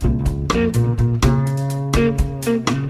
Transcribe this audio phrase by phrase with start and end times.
[0.00, 0.20] thank
[2.70, 2.89] you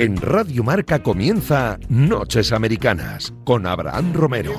[0.00, 4.54] En Radio Marca comienza Noches Americanas con Abraham Romero.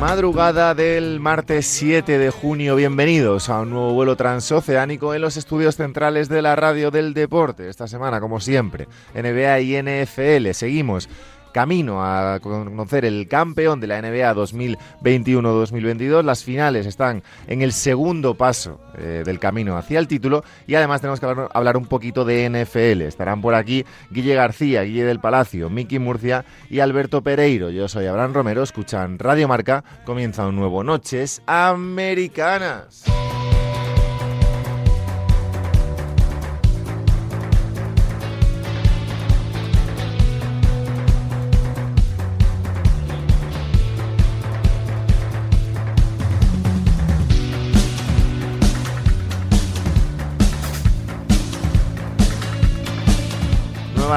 [0.00, 5.76] Madrugada del martes 7 de junio, bienvenidos a un nuevo vuelo transoceánico en los estudios
[5.76, 7.68] centrales de la radio del deporte.
[7.68, 10.52] Esta semana, como siempre, NBA y NFL.
[10.52, 11.10] Seguimos
[11.52, 16.24] camino a conocer el campeón de la NBA 2021-2022.
[16.24, 21.00] Las finales están en el segundo paso eh, del camino hacia el título y además
[21.00, 23.02] tenemos que hablar, un poquito de NFL.
[23.02, 27.70] Estarán por aquí Guille García, Guille del Palacio, Miki Murcia y Alberto Pereiro.
[27.70, 33.04] Yo soy Abraham Romero, escuchan Radio Marca, comienza un nuevo Noches Americanas.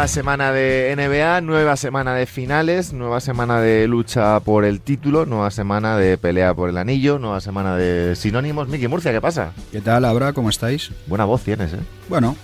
[0.05, 5.25] Nueva semana de NBA, nueva semana de finales, nueva semana de lucha por el título,
[5.25, 8.67] nueva semana de pelea por el anillo, nueva semana de sinónimos.
[8.67, 9.51] Miki Murcia, ¿qué pasa?
[9.71, 10.31] ¿Qué tal, Abra?
[10.31, 10.91] ¿Cómo estáis?
[11.07, 11.79] Buena voz tienes, ¿eh?
[12.07, 12.35] Bueno,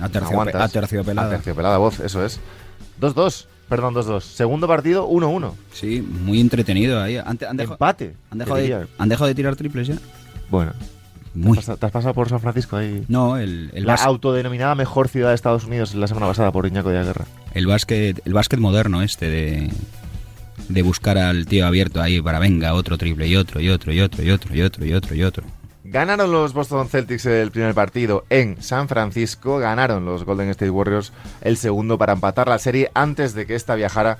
[0.00, 1.28] a, terciopelada.
[1.28, 2.40] A terciopelada voz, eso es.
[3.00, 3.46] 2-2.
[3.68, 4.22] Perdón, 2-2.
[4.22, 5.52] Segundo partido, 1-1.
[5.72, 7.18] Sí, muy entretenido ahí.
[7.18, 8.16] Han, Empate.
[8.32, 9.98] Han dejado, de, ¿Han dejado de tirar triples ya?
[10.50, 10.72] Bueno,
[11.36, 13.04] ¿Te has, pasado, por San Francisco ahí?
[13.08, 16.96] No, el, La autodenominada mejor ciudad de Estados Unidos la semana pasada por Iñaco de
[16.96, 17.26] la Guerra.
[17.52, 19.70] El básquet, el básquet moderno este de,
[20.68, 24.00] de buscar al tío abierto ahí para venga, otro triple y otro y otro y
[24.00, 25.44] otro y otro y otro y otro y otro.
[25.84, 31.12] Ganaron los Boston Celtics el primer partido en San Francisco, ganaron los Golden State Warriors
[31.42, 34.18] el segundo para empatar la serie antes de que esta viajara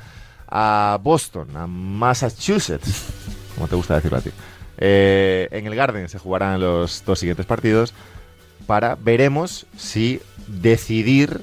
[0.48, 3.06] a Boston, a Massachusetts,
[3.56, 4.30] como te gusta decirlo a ti.
[4.78, 7.94] Eh, en el Garden se jugarán los dos siguientes partidos
[8.66, 11.42] para veremos si decidir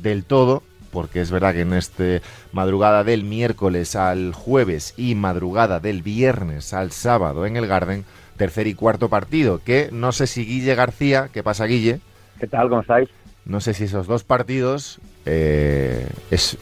[0.00, 5.78] del todo, porque es verdad que en este madrugada del miércoles al jueves y madrugada
[5.78, 8.04] del viernes al sábado en el Garden,
[8.36, 12.00] tercer y cuarto partido, que no sé si Guille García, ¿qué pasa Guille?
[12.40, 12.68] ¿Qué tal?
[12.70, 13.08] ¿Cómo estáis?
[13.44, 16.56] No sé si esos dos partidos eh, es,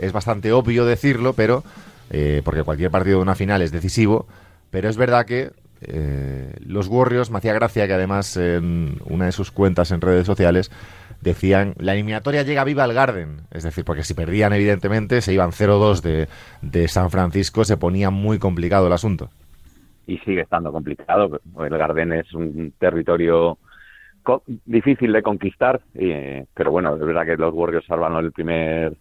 [0.00, 1.64] es bastante obvio decirlo, pero
[2.10, 4.26] eh, porque cualquier partido de una final es decisivo,
[4.76, 9.32] pero es verdad que eh, los Warriors, me hacía gracia que además en una de
[9.32, 10.70] sus cuentas en redes sociales
[11.22, 13.38] decían la eliminatoria llega viva al Garden.
[13.50, 16.28] Es decir, porque si perdían evidentemente, se iban 0-2 de,
[16.60, 19.30] de San Francisco, se ponía muy complicado el asunto.
[20.06, 21.40] Y sigue estando complicado.
[21.58, 23.56] El Garden es un territorio
[24.66, 25.80] difícil de conquistar,
[26.52, 28.94] pero bueno, es verdad que los Warriors salvan el primer,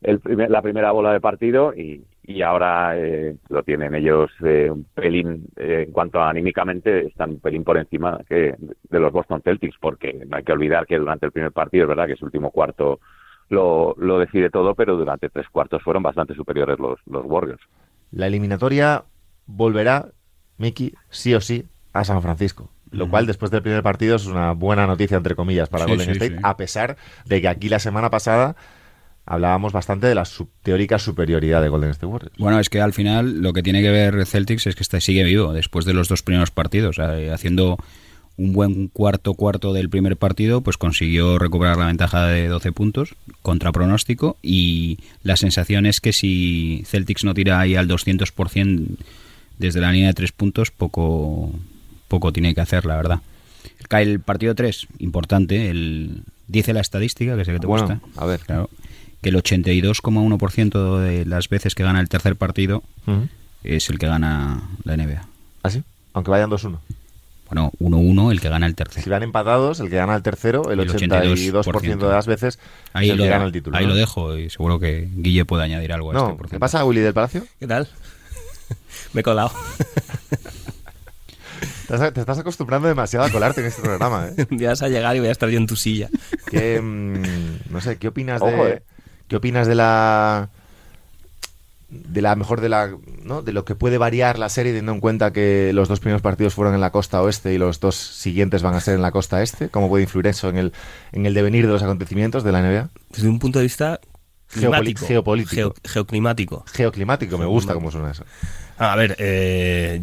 [0.00, 4.84] el la primera bola de partido y, y ahora eh, lo tienen ellos eh, un
[4.84, 9.40] pelín, eh, en cuanto a anímicamente, están un pelín por encima que de los Boston
[9.42, 12.26] Celtics, porque no hay que olvidar que durante el primer partido, es verdad que su
[12.26, 13.00] último cuarto
[13.48, 17.62] lo, lo decide todo, pero durante tres cuartos fueron bastante superiores los, los Warriors.
[18.10, 19.04] La eliminatoria
[19.46, 20.08] volverá,
[20.58, 21.64] Mickey, sí o sí,
[21.94, 22.68] a San Francisco.
[22.90, 26.38] Lo cual, después del primer partido, es una buena noticia, entre comillas, para Golden State,
[26.42, 28.54] a pesar de que aquí la semana pasada
[29.28, 30.26] hablábamos bastante de la
[30.62, 32.36] teórica superioridad de Golden State Warriors.
[32.38, 35.22] Bueno, es que al final lo que tiene que ver Celtics es que está, sigue
[35.24, 37.78] vivo después de los dos primeros partidos, haciendo
[38.38, 43.16] un buen cuarto cuarto del primer partido, pues consiguió recuperar la ventaja de 12 puntos
[43.42, 48.86] contra pronóstico y la sensación es que si Celtics no tira ahí al 200%
[49.58, 51.52] desde la línea de tres puntos, poco,
[52.06, 53.20] poco tiene que hacer, la verdad.
[53.88, 58.00] Cae el partido 3, importante, el, dice la estadística, que sé que te gusta.
[58.16, 58.40] A ver.
[58.40, 58.70] Claro,
[59.22, 62.82] que el 82,1% de las veces que gana el tercer partido
[63.64, 65.26] es el que gana la NBA.
[65.62, 65.82] ¿Ah, sí?
[66.12, 66.78] Aunque vayan 2-1.
[67.48, 69.02] Bueno, 1-1 el que gana el tercero.
[69.02, 72.58] Si van empatados, el que gana el tercero, el, 82%, de las veces
[72.92, 73.76] ahí el lo, que gana el título.
[73.76, 76.48] Ahí lo dejo y seguro que Guille puede añadir algo a no, este.
[76.50, 77.46] ¿Qué pasa, Willy del Palacio?
[77.58, 77.88] ¿Qué tal?
[79.14, 79.50] Me he colado.
[81.88, 84.46] Te estás acostumbrando demasiado a colarte en este programa, ¿eh?
[84.50, 86.10] Un día vas a llegar y voy a estar yo en tu silla.
[86.50, 88.72] ¿Qué, mm, no sé, ¿qué opinas de...
[88.72, 88.82] Eh.
[89.28, 90.48] ¿Qué opinas de la
[91.90, 92.90] de la mejor de la
[93.24, 93.40] ¿no?
[93.40, 96.52] de lo que puede variar la serie teniendo en cuenta que los dos primeros partidos
[96.52, 99.42] fueron en la costa oeste y los dos siguientes van a ser en la costa
[99.42, 100.72] este cómo puede influir eso en el
[101.12, 104.00] en el devenir de los acontecimientos de la NBA desde un punto de vista
[104.50, 105.06] Climático.
[105.06, 105.54] geopolítico.
[105.56, 106.64] Geo- geoclimático.
[106.72, 108.24] Geoclimático, me gusta cómo suena eso.
[108.78, 110.00] A ver, eh,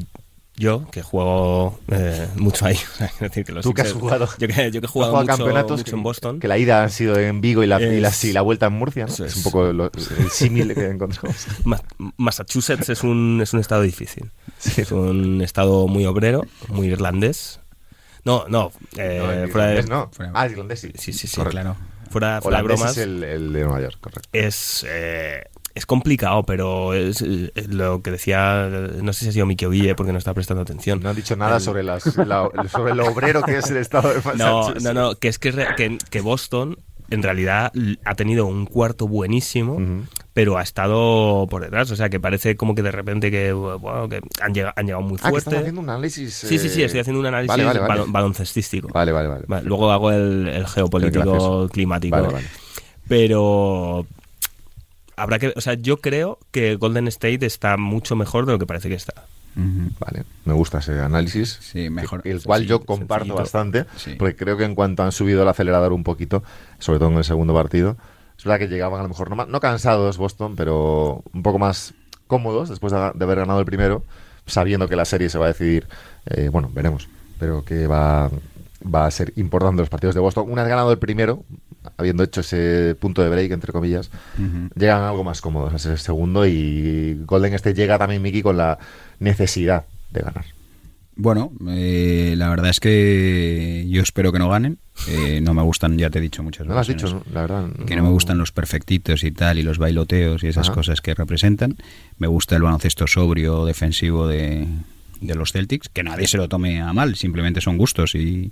[0.57, 2.78] yo que juego eh, mucho ahí.
[3.19, 5.16] decir que los Tú que has Sixers- jugado- Yo que, yo que he jugado jugado
[5.18, 6.40] mucho, campeonatos mucho que, en Boston.
[6.40, 8.68] que la ida han sido en Vigo y la, y la, Es- y la vuelta
[8.68, 9.12] en Murcia, ¿no?
[9.13, 9.36] Es es.
[9.38, 11.36] un poco lo- el símil que encontramos.
[11.66, 11.81] Ma-
[12.18, 14.31] Massachusetts es un, es un estado difícil.
[14.78, 17.60] Es un estado muy obrero, muy irlandés.
[18.24, 20.10] No, no, eh, No, el fuera de, irlandés no.
[20.12, 20.92] fuera- Ah, irlandés sí.
[20.98, 21.36] Sí, sí, sí.
[21.36, 21.51] Correcto.
[21.51, 21.75] Claro.
[22.10, 24.28] fuera, fuera de bromas, es el, el de Nueva York, correcto.
[24.34, 25.44] es, eh,
[25.75, 28.68] es complicado, pero es eh, lo que decía,
[29.01, 31.01] no sé si ha sido Miki Oville porque no está prestando atención.
[31.04, 34.16] No han dicho nada sobre, las, la- sobre lo obrero que es el estado de
[34.16, 34.83] No, Massachusetts.
[34.83, 36.77] no, no, que es que, que, que Boston
[37.12, 37.72] en realidad
[38.04, 39.77] ha tenido un cuarto buenísimo,
[40.33, 41.92] pero ha estado por detrás.
[41.92, 45.04] O sea, que parece como que de repente que, bueno, que han, llegado, han llegado
[45.04, 45.57] muy Ah, estás fuerte.
[45.60, 46.33] haciendo un análisis.
[46.33, 48.01] Sí, sí, sí, eh, estoy haciendo un análisis Vale, vale, vale.
[48.01, 48.88] balon- baloncestístico.
[48.94, 49.66] Vale, vale, vale.
[49.68, 52.16] Luego hago el, el geopolítico climático.
[52.16, 52.48] Vale, vale.
[53.07, 54.06] Pero
[55.17, 58.65] habrá que, o sea, yo creo que Golden State está mucho mejor de lo que
[58.65, 59.13] parece que está.
[59.56, 61.57] Vale, me gusta ese análisis.
[61.62, 62.21] Sí, mejor.
[62.25, 63.35] El cual yo comparto sencillito.
[63.41, 64.15] bastante, Sí.
[64.19, 66.44] porque creo que en cuanto han subido el acelerador un poquito,
[66.79, 67.95] sobre todo en el segundo partido,
[68.38, 71.94] es verdad que llegaban a lo mejor no, no cansados Boston, pero un poco más
[72.27, 74.03] cómodos después de, de haber ganado el primero,
[74.45, 75.88] sabiendo que la serie se va a decidir,
[76.25, 77.07] eh, bueno, veremos,
[77.39, 78.29] pero que va,
[78.83, 80.51] va a ser importante los partidos de Boston.
[80.51, 81.45] Una vez ganado el primero,
[81.98, 84.70] habiendo hecho ese punto de break, entre comillas, Ujú.
[84.76, 88.78] llegan algo más cómodos a ese segundo y Golden State llega también, Mickey, con la
[89.20, 90.46] necesidad de ganar.
[91.18, 94.80] Bueno, eh, la verdad es que yo espero que no ganen.
[95.08, 97.04] Eh, no me gustan, ya te he dicho muchas No lo has veces.
[97.04, 97.34] dicho, ¿no?
[97.34, 97.70] la verdad.
[97.86, 100.76] Que no me gustan los perfectitos y tal, y los bailoteos y esas Ajá.
[100.76, 101.78] cosas que representan.
[102.18, 104.68] Me gusta el baloncesto sobrio, defensivo de,
[105.22, 108.52] de los Celtics, que nadie se lo tome a mal, simplemente son gustos y,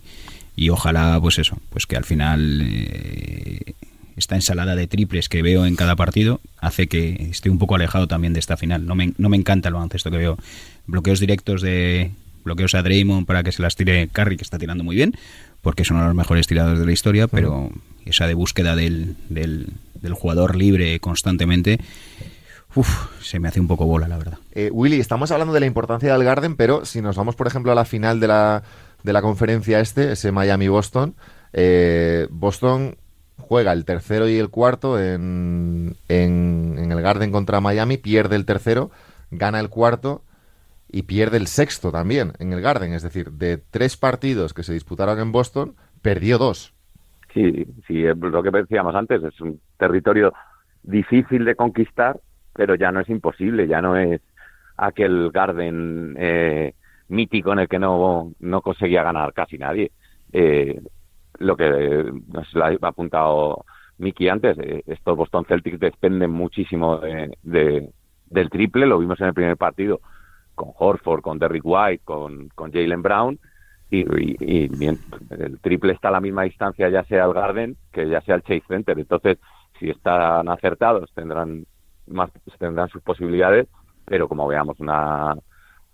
[0.55, 3.73] y ojalá, pues eso, pues que al final eh,
[4.15, 8.07] esta ensalada de triples que veo en cada partido hace que esté un poco alejado
[8.07, 8.85] también de esta final.
[8.85, 10.37] No me, no me encanta el baloncesto que veo.
[10.85, 12.11] Bloqueos directos de
[12.43, 15.15] bloqueos a Draymond para que se las tire Curry, que está tirando muy bien,
[15.61, 17.71] porque es uno de los mejores tiradores de la historia, pero
[18.05, 19.67] esa de búsqueda del, del,
[20.01, 21.79] del jugador libre constantemente,
[22.75, 22.89] uf,
[23.21, 24.39] se me hace un poco bola, la verdad.
[24.51, 27.71] Eh, Willy, estamos hablando de la importancia del Garden, pero si nos vamos, por ejemplo,
[27.71, 28.63] a la final de la,
[29.03, 31.15] de la conferencia este, ese Miami-Boston,
[31.53, 32.95] eh, Boston
[33.37, 38.45] juega el tercero y el cuarto en, en, en el Garden contra Miami, pierde el
[38.45, 38.91] tercero,
[39.31, 40.23] gana el cuarto
[40.89, 42.93] y pierde el sexto también en el Garden.
[42.93, 46.73] Es decir, de tres partidos que se disputaron en Boston, perdió dos.
[47.33, 50.33] Sí, sí, es lo que decíamos antes, es un territorio
[50.83, 52.19] difícil de conquistar,
[52.53, 54.21] pero ya no es imposible, ya no es
[54.77, 56.75] aquel Garden eh,
[57.13, 59.91] mítico en el que no, no conseguía ganar casi nadie.
[60.31, 60.79] Eh,
[61.39, 63.65] lo que nos lo ha apuntado
[63.97, 67.89] Miki antes, eh, estos Boston Celtics dependen muchísimo de, de-
[68.29, 70.01] del triple, lo vimos en el primer partido
[70.55, 73.39] con Horford, con Derrick White, con, con Jalen Brown,
[73.91, 74.87] y, y-
[75.29, 78.41] el triple está a la misma distancia, ya sea el Garden que ya sea el
[78.41, 78.97] Chase Center.
[78.97, 79.37] Entonces,
[79.79, 81.65] si están acertados, tendrán
[82.07, 83.67] más tendrán sus posibilidades,
[84.05, 85.35] pero como veamos una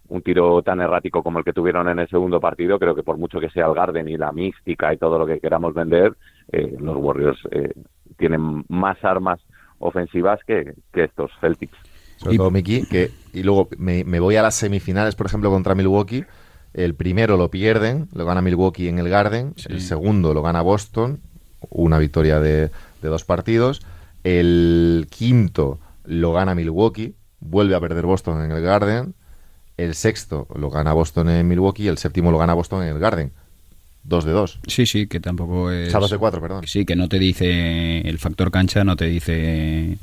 [0.09, 3.17] un tiro tan errático como el que tuvieron en el segundo partido, creo que por
[3.17, 6.13] mucho que sea el Garden y la mística y todo lo que queramos vender,
[6.51, 7.73] eh, los Warriors eh,
[8.17, 9.39] tienen más armas
[9.79, 11.77] ofensivas que, que estos Celtics.
[12.17, 15.49] sobre Y- todo Miki, que y luego me, me voy a las semifinales, por ejemplo,
[15.49, 16.25] contra Milwaukee.
[16.73, 19.53] El primero lo pierden, lo gana Milwaukee en el Garden.
[19.55, 19.67] Sí.
[19.71, 21.19] El segundo lo gana Boston,
[21.69, 22.69] una victoria de,
[23.01, 23.81] de dos partidos.
[24.23, 29.13] El quinto lo gana Milwaukee, vuelve a perder Boston en el Garden.
[29.79, 32.99] El sexto lo gana Boston en Milwaukee y el séptimo lo gana Boston en el
[32.99, 33.31] Garden.
[34.03, 34.59] Dos de dos.
[34.67, 35.87] Sí, sí, que tampoco es...
[35.87, 36.67] O sea, dos de cuatro, perdón.
[36.67, 39.97] Sí, que no te dice el factor cancha, no te dice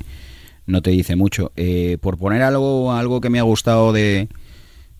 [0.65, 1.51] no te dice mucho.
[1.55, 4.27] Eh, por poner algo algo que me ha gustado de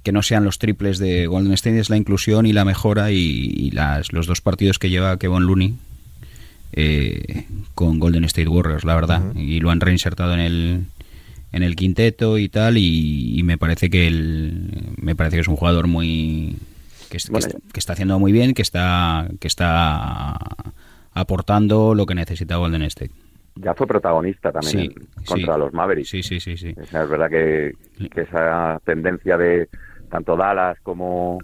[0.03, 3.17] que no sean los triples de Golden State es la inclusión y la mejora y,
[3.17, 5.75] y las, los dos partidos que lleva Kevin Looney
[6.73, 10.85] eh, con Golden State Warriors, la verdad, y lo han reinsertado en el
[11.51, 15.47] en el quinteto y tal y, y me parece que el, me parece que es
[15.47, 16.57] un jugador muy
[17.09, 20.37] que, es- que Bueno, está, que está haciendo muy bien, que está que está
[21.13, 23.11] aportando lo que necesita Golden State.
[23.55, 25.59] Ya fue protagonista también Sí, contra sí.
[25.59, 26.09] los Mavericks.
[26.09, 26.75] Sí, sí, sí, sí.
[26.77, 27.73] Es verdad que,
[28.09, 29.67] que esa tendencia de
[30.09, 31.39] tanto Dallas como,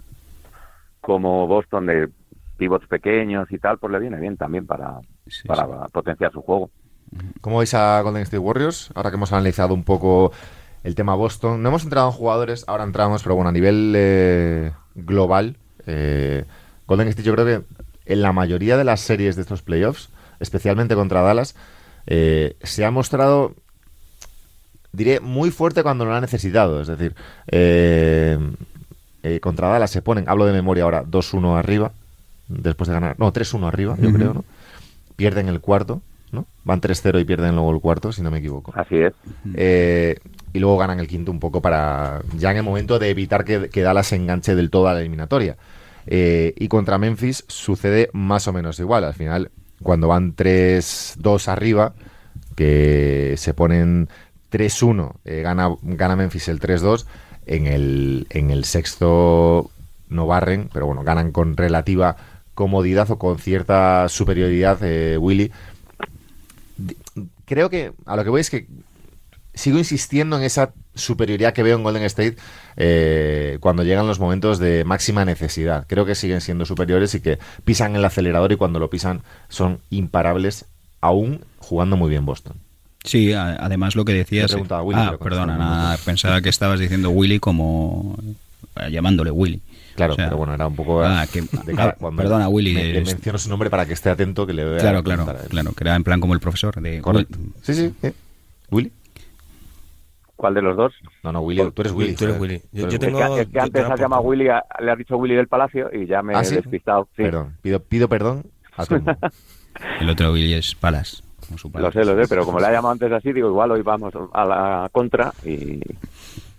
[1.00, 2.08] como Boston de
[2.56, 6.70] pivots pequeños y tal, pues le viene bien también para, Sí, para potenciar su juego.
[7.40, 8.90] ¿Cómo veis a Golden State Warriors?
[8.94, 10.32] Ahora que hemos analizado un poco
[10.84, 11.62] el tema Boston.
[11.62, 15.56] No hemos entrado en jugadores, ahora entramos, pero bueno, a nivel eh, global,
[15.86, 16.44] eh,
[16.86, 17.64] Golden State yo creo que
[18.06, 21.54] en la mayoría de las series de estos playoffs, especialmente contra Dallas,
[22.06, 23.54] eh, se ha mostrado,
[24.92, 26.82] diré, muy fuerte cuando lo ha necesitado.
[26.82, 27.14] Es decir,
[27.48, 28.38] eh,
[29.40, 31.92] contra Dallas se ponen, hablo de memoria ahora, 2-1 arriba,
[32.48, 34.44] después de ganar, no, 3-1 arriba, yo creo, ¿no?
[35.16, 36.02] Pierden el cuarto,
[36.34, 36.46] ¿no?
[36.64, 38.72] Van 3-0 y pierden luego el cuarto, si no me equivoco.
[38.74, 39.12] Así es.
[39.54, 40.18] Eh,
[40.52, 43.68] y luego ganan el quinto un poco para ya en el momento de evitar que,
[43.70, 45.56] que Dallas se enganche del todo a la eliminatoria.
[46.06, 49.04] Eh, y contra Memphis sucede más o menos igual.
[49.04, 49.50] Al final,
[49.82, 51.94] cuando van 3-2 arriba,
[52.56, 54.08] que se ponen
[54.52, 57.06] 3-1, eh, gana, gana Memphis el 3-2,
[57.46, 59.70] en el, en el sexto
[60.08, 62.16] no barren, pero bueno, ganan con relativa
[62.54, 65.50] comodidad o con cierta superioridad eh, Willy.
[67.46, 68.66] Creo que a lo que voy es que
[69.54, 72.36] sigo insistiendo en esa superioridad que veo en Golden State
[72.76, 75.86] eh, cuando llegan los momentos de máxima necesidad.
[75.88, 79.78] Creo que siguen siendo superiores y que pisan el acelerador y cuando lo pisan son
[79.90, 80.64] imparables,
[81.00, 82.54] aún jugando muy bien Boston.
[83.04, 84.50] Sí, a- además lo que decías.
[84.54, 88.16] Willy, ah, perdona, nada, pensaba que estabas diciendo Willy como
[88.76, 89.60] eh, llamándole Willy.
[89.94, 91.90] Claro, O sea, pero bueno, era un poco ah, que- de cara.
[91.92, 94.64] ah, Cuando perdona, Willy, me- le menciono su nombre para que esté atento que le
[94.64, 97.38] voy a Claro, claro, claro, que era en plan como el profesor de Correcto.
[97.62, 97.94] Sí, sí.
[98.02, 98.12] ¿eh?
[98.70, 98.90] ¿Willy?
[100.36, 100.92] ¿Cuál de los dos?
[101.22, 101.70] No, no, Willy.
[101.70, 102.14] Tú eres Willy.
[102.16, 102.40] Tú eres.
[102.40, 102.60] Willy.
[102.72, 104.22] Yo- yo tengo- Es que, es que yo- antes has llamado.
[104.22, 106.56] Willy, a- le has dicho Willy del Palacio y ya me ¿Ah, he sí?
[106.56, 107.08] despistado.
[107.16, 107.22] Sí.
[107.22, 108.44] Perdón, pido, pido perdón
[108.76, 109.18] a todo el mundo.
[110.00, 111.22] El otro Willy es Palas.
[111.46, 111.86] como su padre.
[111.86, 114.12] Lo sé, lo sé, pero como le ha llamado antes así, digo, igual hoy vamos
[114.32, 115.80] a la contra y,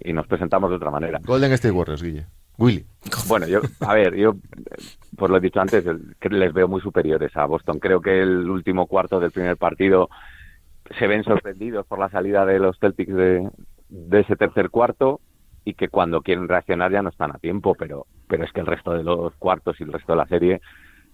[0.04, 1.20] y nos presentamos de otra manera.
[1.24, 2.26] Golden State Warriors, Guille.
[2.58, 2.86] Willy.
[3.28, 4.36] Bueno, yo, a ver, yo,
[5.16, 7.80] pues lo dicho antes, les veo muy superiores a Boston.
[7.80, 10.10] Creo que el último cuarto del primer partido
[10.98, 13.50] se ven sorprendidos por la salida de los Celtics de,
[14.12, 15.22] ese tercer cuarto
[15.64, 18.68] y que cuando quieren reaccionar ya no están a tiempo, pero, pero es que el
[18.68, 20.62] resto de los cuartos y el resto de la serie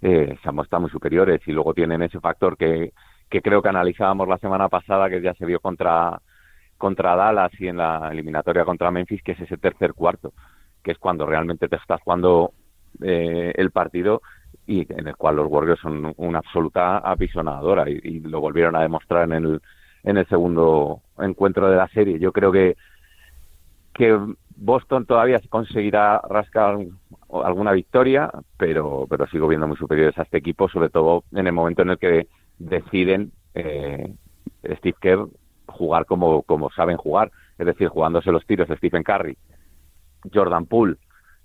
[0.01, 2.93] eh, se han muy superiores y luego tienen ese factor que,
[3.29, 6.21] que creo que analizábamos la semana pasada, que ya se vio contra,
[6.77, 10.33] contra Dallas y en la eliminatoria contra Memphis, que es ese tercer cuarto,
[10.84, 12.52] que es cuando realmente te estás jugando
[13.02, 14.22] eh, el partido
[14.68, 19.24] y en el cual los Warriors son una absoluta apisonadora y, lo volvieron a demostrar
[19.24, 19.62] en el,
[20.04, 22.20] en el segundo encuentro de la serie.
[22.20, 22.76] Yo creo que
[23.94, 24.18] que
[24.56, 26.78] Boston todavía conseguirá rascar
[27.44, 31.54] alguna victoria, pero, pero sigo viendo muy superiores a este equipo, sobre todo en el
[31.54, 32.28] momento en el que
[32.60, 34.14] deciden eh,
[34.78, 35.28] Steve Kerr
[35.68, 39.38] jugar como, como saben jugar, es decir, jugándose los tiros Stephen Curry,
[40.34, 40.98] Jordan Poole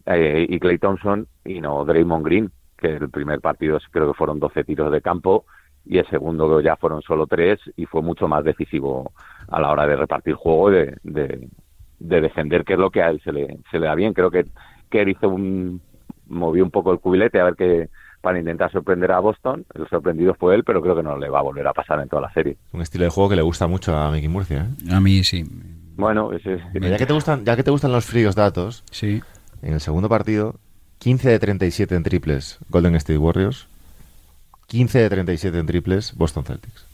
[0.06, 4.38] eh, y Clay Thompson y no Draymond Green, que el primer partido creo que fueron
[4.38, 5.44] 12 tiros de campo
[5.84, 9.12] y el segundo ya fueron solo tres y fue mucho más decisivo
[9.48, 11.48] a la hora de repartir juego y de, de,
[12.00, 14.12] de defender, que es lo que a él se le, se le da bien.
[14.12, 14.46] Creo que
[14.90, 15.80] Kerr hizo un,
[16.26, 17.88] movió un poco el cubilete a ver que
[18.20, 19.64] para intentar sorprender a Boston.
[19.72, 22.08] El sorprendido fue él, pero creo que no le va a volver a pasar en
[22.08, 22.56] toda la serie.
[22.72, 24.66] Un estilo de juego que le gusta mucho a Mickey Murcia.
[24.66, 24.92] ¿eh?
[24.92, 25.44] A mí sí.
[25.96, 29.22] Bueno, ese, ya que te gustan, ya que te gustan los fríos datos, Sí.
[29.62, 30.56] en el segundo partido,
[30.98, 33.66] 15 de 37 en triples Golden State Warriors,
[34.66, 36.84] 15 de 37 en triples Boston Celtics.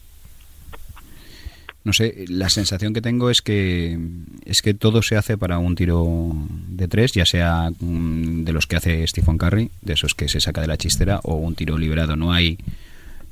[1.85, 3.99] No sé, la sensación que tengo es que
[4.45, 6.33] es que todo se hace para un tiro
[6.69, 10.39] de tres, ya sea mm, de los que hace Stephen Curry, de esos que se
[10.41, 12.15] saca de la chistera, o un tiro liberado.
[12.15, 12.57] No hay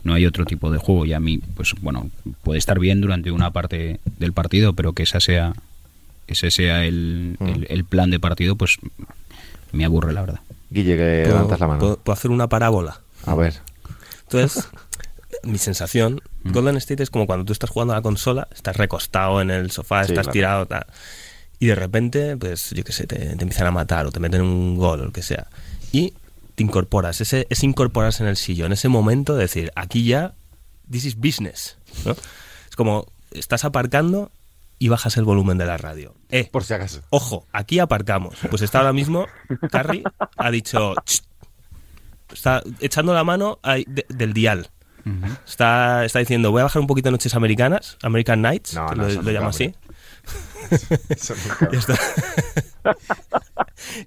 [0.05, 1.05] no hay otro tipo de juego.
[1.07, 2.11] Y a mí, pues bueno,
[2.43, 5.53] puede estar bien durante una parte del partido, pero que esa sea
[6.27, 7.47] ese sea el, Mm.
[7.49, 8.77] el- el plan de partido, pues
[9.73, 10.41] me aburre la verdad.
[10.71, 11.81] Guille, que ¿Puedo, levantas la mano.
[11.81, 13.01] puedo- puedo hacer una parábola?
[13.27, 13.55] A ver.
[14.23, 14.69] Entonces,
[15.43, 19.41] mi sensación, Golden State es como cuando tú estás jugando a la consola, estás recostado
[19.41, 20.33] en el sofá, Sí, estás claro.
[20.33, 20.87] tirado, tal,
[21.59, 24.41] y de repente, pues yo qué sé, te, te empiezan a matar o te meten
[24.43, 25.49] un gol o lo que sea.
[25.91, 26.15] Y
[26.61, 30.35] te incorporas, ese, es incorporarse en el sillón, ese momento de decir, aquí ya,
[30.91, 31.79] this is business.
[32.05, 32.13] ¿no?
[32.13, 34.31] Es como, estás aparcando
[34.79, 36.15] y bajas el volumen de la radio.
[36.29, 37.01] Eh, Por si acaso.
[37.09, 38.35] Ojo, aquí aparcamos.
[38.51, 39.27] Pues está ahora mismo,
[39.71, 40.03] Carrie
[40.37, 41.23] ha dicho, "Ch".
[42.35, 44.69] está echando la mano de- del dial.
[45.47, 49.09] Está, está diciendo, voy a bajar un poquito Noches Americanas, American Nights, No, que no,
[49.09, 49.75] lo, lo llama así.
[51.09, 51.35] Eso.
[51.73, 51.95] Y está,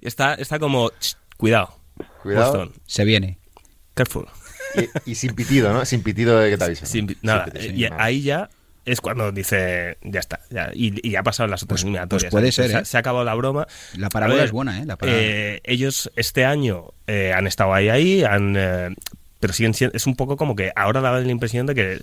[0.02, 1.74] está, está como, "Ch, cuidado,
[2.24, 2.52] Cuidado.
[2.58, 3.38] Boston, Se viene.
[3.94, 4.26] careful.
[5.06, 5.84] Y, y sin pitido, ¿no?
[5.84, 6.88] Sin pitido de que te avisen.
[6.88, 8.02] Sin- Sin nada, pitido, y nada.
[8.02, 8.50] ahí ya
[8.84, 12.30] es cuando dice, ya está, ya, y, y ya ha pasado las otras Pues- eliminatorias.
[12.32, 12.84] pues puede Se- ser, se, ¿eh?
[12.84, 13.66] se ha acabado la broma.
[13.96, 14.84] La parábola ver, es buena, ¿eh?
[14.84, 14.98] La.
[15.02, 18.94] Eh, ellos este año eh, han estado ahí, ahí, han, eh,
[19.40, 22.00] pero siguen siendo, es un poco como que ahora da la impresión de que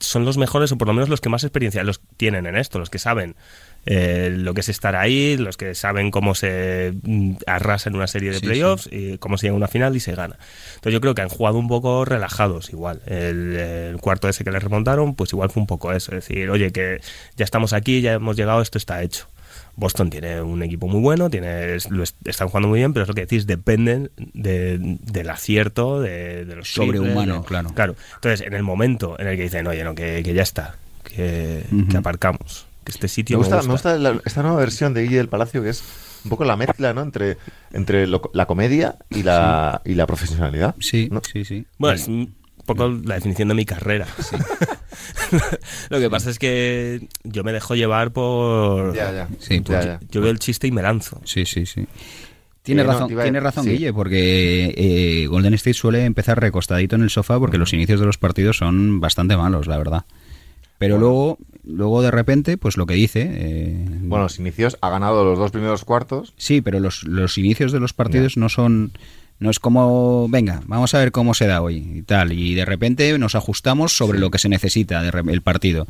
[0.00, 2.78] son los mejores o por lo menos los que más experiencia los tienen en esto,
[2.78, 3.36] los que saben
[3.84, 8.06] eh, lo que es estar ahí, los que saben cómo se mm, arrasa en una
[8.06, 10.36] serie de playoffs y cómo se llega a una final y se gana.
[10.74, 13.00] Entonces yo creo que han jugado un poco relajados igual.
[13.06, 16.70] El, cuarto ese que les remontaron, pues igual fue un poco eso, es decir, oye,
[16.72, 17.00] que
[17.36, 19.28] ya estamos aquí, ya hemos llegado, esto está hecho.
[19.74, 23.14] Boston tiene un equipo muy bueno, tiene, lo están jugando muy bien, pero es lo
[23.14, 27.70] que decís, dependen del acierto, de, los sobrehumano, claro.
[27.74, 27.96] Claro.
[28.16, 31.64] Entonces, en el momento en el que dicen, oye, no, que, ya está, que,
[31.96, 33.62] aparcamos, que este sitio me gusta.
[33.62, 35.82] Me gusta, esta nueva versión de Guille del Palacio que es
[36.24, 37.02] un poco la mezcla, ¿no?
[37.02, 37.36] Entre,
[37.72, 40.74] entre la comedia y la, y la profesionalidad.
[40.78, 41.66] Sí, sí, sí.
[41.78, 42.34] Bueno, es un
[42.64, 44.06] poco la definición de mi carrera.
[44.18, 44.36] Sí.
[45.90, 48.94] Lo que pasa es que yo me dejo llevar por...
[48.94, 50.00] Ya, ya.
[50.10, 51.20] Yo veo el chiste y me lanzo.
[51.24, 51.86] Sí, sí, sí.
[52.62, 57.40] Tiene razón, tiene razón Guille, porque eh, Golden State suele empezar recostadito en el sofá
[57.40, 60.04] porque los inicios de los partidos son bastante malos, la verdad.
[60.78, 63.30] Pero luego, luego de repente, pues lo que dice.
[63.32, 66.34] Eh, bueno, los inicios ha ganado los dos primeros cuartos.
[66.36, 68.92] Sí, pero los, los inicios de los partidos no son
[69.42, 72.32] no es como, venga, vamos a ver cómo se da hoy y tal.
[72.32, 75.86] Y de repente nos ajustamos sobre lo que se necesita del partido.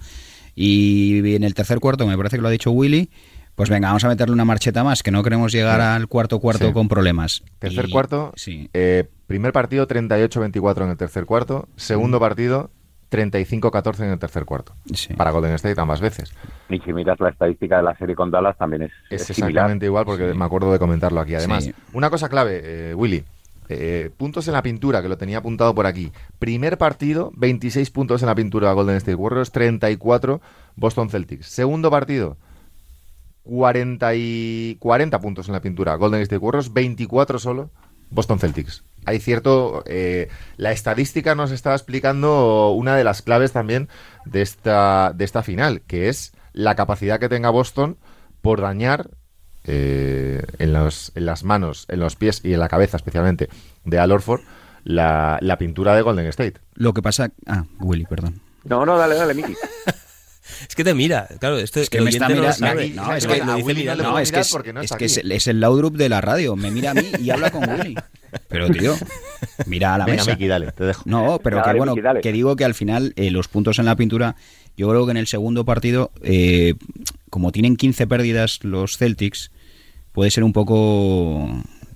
[0.54, 3.10] Y en el tercer cuarto, me parece que lo ha dicho Willy,
[3.54, 6.72] pues venga, vamos a meterle una marcheta más, que no queremos llegar al cuarto cuarto
[6.72, 7.42] con problemas.
[7.58, 12.70] Tercer cuarto, eh, primer partido 38-24 en el tercer cuarto, segundo partido
[13.12, 14.74] 35-14 en el tercer cuarto.
[15.16, 16.34] Para Golden State ambas veces.
[16.70, 20.06] Y si miras la estadística de la serie con Dallas también es, es, exactamente igual
[20.06, 21.34] porque me acuerdo de comentarlo aquí.
[21.34, 23.24] Además, una cosa clave, eh, Willy.
[23.68, 26.12] Eh, puntos en la pintura, que lo tenía apuntado por aquí.
[26.38, 30.40] Primer partido, 26 puntos en la pintura Golden State Warriors, 34
[30.76, 31.46] Boston Celtics.
[31.46, 32.36] Segundo partido,
[33.44, 37.70] 40, y 40 puntos en la pintura Golden State Warriors, 24 solo
[38.10, 38.84] Boston Celtics.
[39.04, 39.82] Hay cierto.
[39.86, 43.88] Eh, la estadística nos está explicando una de las claves también
[44.24, 47.96] de esta, de esta final, que es la capacidad que tenga Boston
[48.40, 49.10] por dañar
[49.64, 53.48] eh, en, los, en, las manos, en los pies y en la cabeza especialmente
[53.84, 54.40] de Al Orford
[54.84, 56.54] la, la, pintura de Golden State.
[56.74, 57.30] Lo que pasa...
[57.46, 58.40] Ah, Willy, perdón.
[58.64, 59.54] No, no, dale, dale, Miki.
[60.68, 62.42] Es que te mira, claro, esto es que me está mirando.
[62.42, 63.56] No, es que, no,
[64.18, 66.56] es que, es, es, que es, el Laudrup de la radio.
[66.56, 67.94] Me mira a mí y habla con Willy.
[68.48, 68.96] Pero tío,
[69.66, 70.32] mira a la mesa.
[70.32, 71.02] Miki, dale, te dejo.
[71.04, 74.36] No, pero que bueno, que digo que al final eh, los puntos en la pintura,
[74.76, 76.74] yo creo que en el segundo partido, eh,
[77.30, 79.50] como tienen 15 pérdidas los Celtics,
[80.12, 81.48] puede ser un poco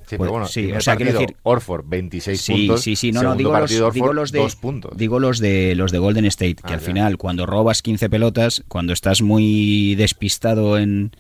[0.07, 2.81] Sí, pero bueno, sí, o sea, quiero decir Orford 26 sí, puntos.
[2.81, 4.97] Sí, sí, no, no, digo los, digo los, de puntos.
[4.97, 8.63] digo los de los de Golden State, que ah, al final cuando robas 15 pelotas,
[8.69, 11.11] cuando estás muy despistado en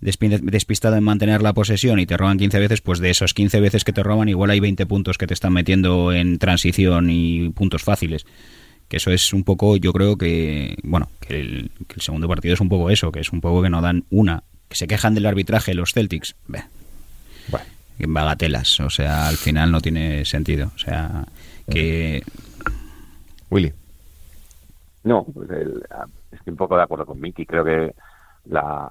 [0.00, 3.84] despistado en mantener la posesión y te roban 15 veces, pues de esos 15 veces
[3.84, 7.82] que te roban igual hay 20 puntos que te están metiendo en transición y puntos
[7.82, 8.24] fáciles.
[8.88, 12.68] Que eso es un poco, yo creo que, bueno, que el, segundo partido es un
[12.68, 15.74] poco eso, que es un poco que no dan una, que se quejan del arbitraje
[15.74, 16.34] los Celtics.
[16.46, 16.66] Bueno.
[18.00, 20.70] En bagatelas, o sea, al final no tiene sentido.
[20.74, 21.24] O sea,
[21.70, 22.22] que...
[23.50, 23.72] Willy.
[25.04, 25.50] No, pues
[26.30, 27.44] estoy un poco de acuerdo con Miki.
[27.44, 27.94] Creo que
[28.46, 28.90] la,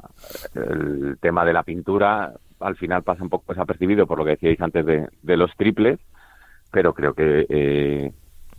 [0.53, 4.61] el tema de la pintura al final pasa un poco desapercibido por lo que decíais
[4.61, 5.99] antes de, los triples,
[6.71, 8.11] pero creo que eh,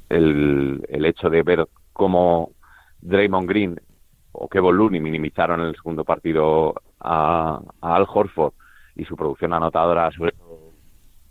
[0.09, 2.53] el, el, hecho de ver cómo
[3.03, 3.81] Draymond Green
[4.33, 8.55] o Kevin Looney minimizaron en el segundo partido a, Al Horford
[9.01, 10.35] y su producción anotadora sobre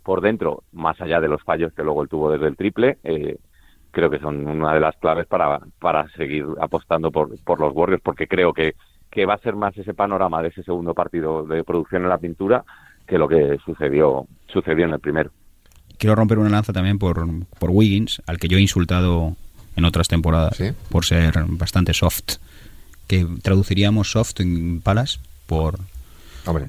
[0.02, 3.36] por dentro, más allá de los fallos que luego él tuvo desde el triple, eh,
[3.90, 8.02] creo que son una de las claves para, para seguir apostando por, por los Warriors,
[8.02, 8.74] porque creo que
[9.10, 12.18] que va a ser más ese panorama de ese segundo partido de producción en la
[12.18, 12.64] pintura
[13.06, 15.30] que lo que sucedió sucedió en el primero.
[15.98, 17.26] Quiero romper una lanza también por,
[17.58, 19.36] por Wiggins, al que yo he insultado
[19.76, 22.36] en otras temporadas por ser bastante soft,
[23.06, 25.80] que traduciríamos soft en palas por
[26.46, 26.66] Hombre,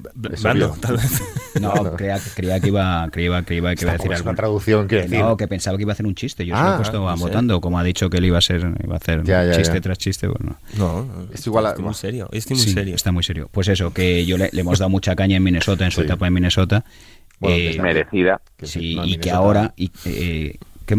[0.80, 1.22] tal vez.
[1.60, 4.34] No, creía, creía, que iba, creía, que iba, que iba a decir algo.
[4.34, 5.18] traducción que decir.
[5.18, 6.46] No, que pensaba que iba a hacer un chiste.
[6.46, 8.40] Yo se lo he ah, puesto no votando, como ha dicho que él iba a,
[8.40, 9.22] ser, iba a hacer
[9.56, 10.28] chiste tras chiste.
[10.28, 10.56] Bueno.
[10.78, 12.28] No, es igual a, muy serio.
[12.32, 12.94] Estoy muy serio.
[12.94, 13.48] Está muy serio.
[13.52, 16.32] Pues eso, que yo le, hemos dado mucha caña en Minnesota, en su etapa en
[16.32, 16.84] Minnesota.
[17.38, 18.40] Bueno, eh, merecida.
[18.62, 19.74] sí, y que ahora.
[19.76, 20.96] Y, eh, ¿Qué?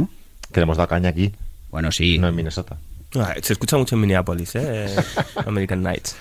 [0.52, 1.32] Que le hemos dado caña aquí.
[1.72, 2.20] Bueno, sí.
[2.20, 2.78] No en Minnesota.
[3.16, 4.88] Ah, se escucha mucho en Minneapolis, ¿eh?
[5.46, 6.16] American Knights.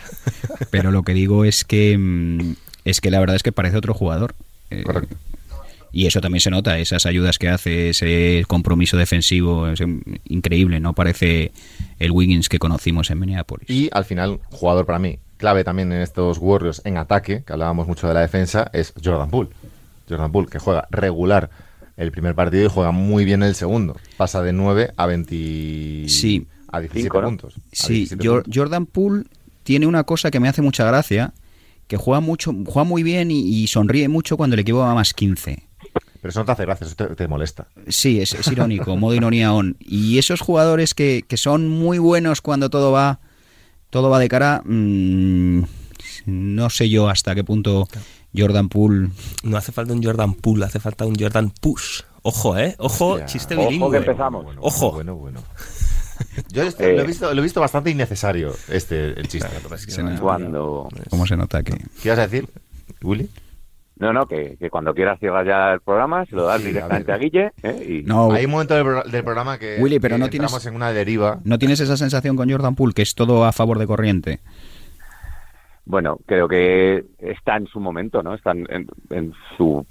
[0.71, 3.95] Pero lo que digo es que mm, es que la verdad es que parece otro
[3.95, 4.35] jugador.
[4.71, 5.17] Eh, Correcto.
[5.95, 9.83] Y eso también se nota, esas ayudas que hace, ese compromiso defensivo, es
[10.25, 11.53] increíble, no parece
[11.99, 13.69] el Wiggins que conocimos en Minneapolis.
[13.69, 17.87] Y al final, jugador para mí, clave también en estos Warriors en ataque, que hablábamos
[17.87, 19.51] mucho de la defensa, es Jordan Poole.
[20.09, 21.51] Jordan Poole, que juega regular
[21.99, 23.95] el primer partido y juega muy bien el segundo.
[24.17, 26.47] Pasa de 9 a 20 Sí.
[26.73, 27.29] A 17 Cinco, ¿no?
[27.29, 27.55] puntos.
[27.57, 28.55] A Sí, 17 Jor- puntos.
[28.57, 29.25] Jordan Poole
[29.63, 31.33] tiene una cosa que me hace mucha gracia,
[31.87, 35.15] que juega mucho, juega muy bien y, y sonríe mucho cuando el equipo va más
[35.15, 35.63] 15.
[36.21, 37.67] Pero eso no te hace gracia, eso te, te molesta.
[37.89, 39.77] Sí, es, es irónico, modo ironía on.
[39.81, 43.21] Y esos jugadores que, que son muy buenos cuando todo va,
[43.91, 45.63] todo va de cara, mm,
[46.27, 47.89] no sé yo hasta qué punto
[48.37, 49.09] Jordan Poole.
[49.43, 52.03] No hace falta un Jordan Poole, hace falta un Jordan Push.
[52.23, 52.77] Ojo, ¿eh?
[52.79, 53.27] Ojo, Hostia.
[53.27, 53.91] chiste Ojo bilingüe.
[53.91, 54.45] que empezamos.
[54.45, 54.93] Bueno, Ojo.
[54.93, 55.43] Bueno, bueno.
[56.53, 56.95] Yo esto- Eh.
[56.97, 59.39] lo, he visto, lo he visto bastante innecesario, este, el chiste.
[59.49, 60.89] Claro, lo que pasa es que Se no- me- Cuando...
[61.11, 61.73] ¿Cómo se nota que.?
[61.73, 62.49] ¿Qué ibas a decir,
[63.03, 63.29] Willy?
[63.97, 67.13] No, no, que, que cuando quieras cierras ya el programa, se lo das Sí, directamente
[67.13, 67.53] a, Guille.
[67.63, 68.01] ¿eh?
[68.03, 70.47] Y No, Hay un momento del, pro- del programa que, Willy, pero que no tienes-
[70.51, 71.39] entramos en una deriva.
[71.45, 74.41] ¿no tienes esa sensación con Jordan Poole que es todo a favor de corriente?
[75.85, 78.35] Bueno, creo que está en su momento, ¿no?
[78.35, 79.85] Está en, en- en su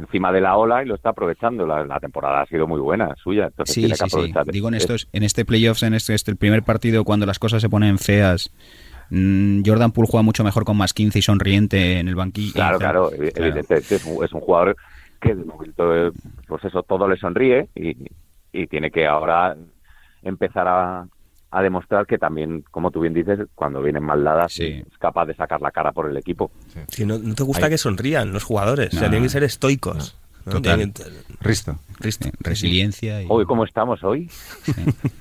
[0.00, 1.66] encima de la ola y lo está aprovechando.
[1.66, 4.16] La, la temporada ha sido muy buena suya, entonces Sí, tiene sí, que sí.
[4.16, 4.46] aprovechar.
[4.46, 7.60] Digo en estos, en este playoffs, en este, este el primer partido, cuando las cosas
[7.62, 8.50] se ponen feas,
[9.10, 12.52] mm, Jordan Poole juega mucho mejor con más 15 y sonriente en el banquillo.
[12.54, 13.22] Claro, claro, Claro.
[13.36, 14.76] evidentemente es un, es un jugador
[15.20, 16.12] que de momento, eh,
[16.46, 17.96] pues eso, todo le sonríe y,
[18.52, 19.56] y tiene que ahora
[20.22, 21.06] empezar a,
[21.58, 24.84] a demostrar que también, como tú bien dices, cuando vienen mal dadas, Sí.
[24.86, 26.50] es capaz de sacar la cara por el equipo.
[26.88, 29.10] Si no, no te gusta Hay- que sonrían los jugadores, o sea, No.
[29.10, 30.16] tienen que ser estoicos.
[30.44, 30.52] ¿no?
[30.52, 30.92] Total.
[30.92, 31.02] Que-
[31.40, 31.72] Risto.
[32.04, 33.22] Eh, Resiliencia.
[33.22, 34.30] Y, Hoy, ¿cómo estamos hoy?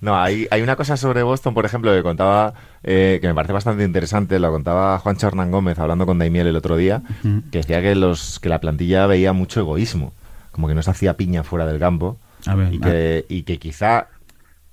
[0.00, 3.52] No, hay, hay una cosa sobre Boston, por ejemplo, que contaba, eh, que me parece
[3.52, 7.02] bastante interesante, lo contaba Juan Hernán Gómez hablando con Daimiel el otro día,
[7.50, 10.12] que decía que los que la plantilla veía mucho egoísmo,
[10.52, 13.58] como que no se hacía piña fuera del campo, A ver, y, que, y que
[13.58, 14.06] quizá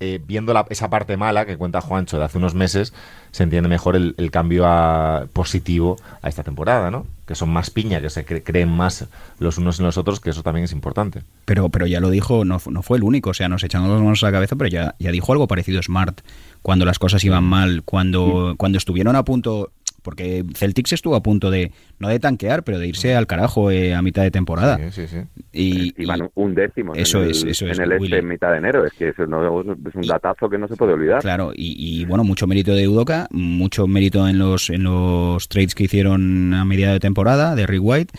[0.02, 2.92] eh, viendo la- esa parte mala que cuenta Juancho de hace unos meses,
[3.30, 7.06] se entiende mejor el, el cambio a- positivo a esta temporada, ¿no?
[7.26, 9.06] Que son más piña, que se cre- creen más
[9.38, 11.22] los unos en los otros, que eso también es importante.
[11.44, 14.00] Pero, pero ya lo dijo, no, no fue el único, o sea, nos echamos las
[14.00, 16.20] manos a la cabeza, pero ya, ya dijo algo parecido Smart
[16.62, 19.70] cuando las cosas iban mal, cuando, cuando estuvieron a punto,
[20.02, 23.94] porque Celtics estuvo a punto de, no de tanquear, pero de irse al carajo eh,
[23.94, 24.78] a mitad de temporada.
[24.90, 25.18] Sí, sí, sí.
[25.52, 28.28] Y, Y van un décimo Eso en el, es, eso es, en el este en
[28.28, 28.84] mitad de enero.
[28.84, 31.20] Es que eso no, es un datazo que no se puede olvidar.
[31.20, 35.74] Claro, y, y, bueno, mucho mérito de Udoka, mucho mérito en los, en los trades
[35.74, 38.12] que hicieron a mediados de temporada de Rick White.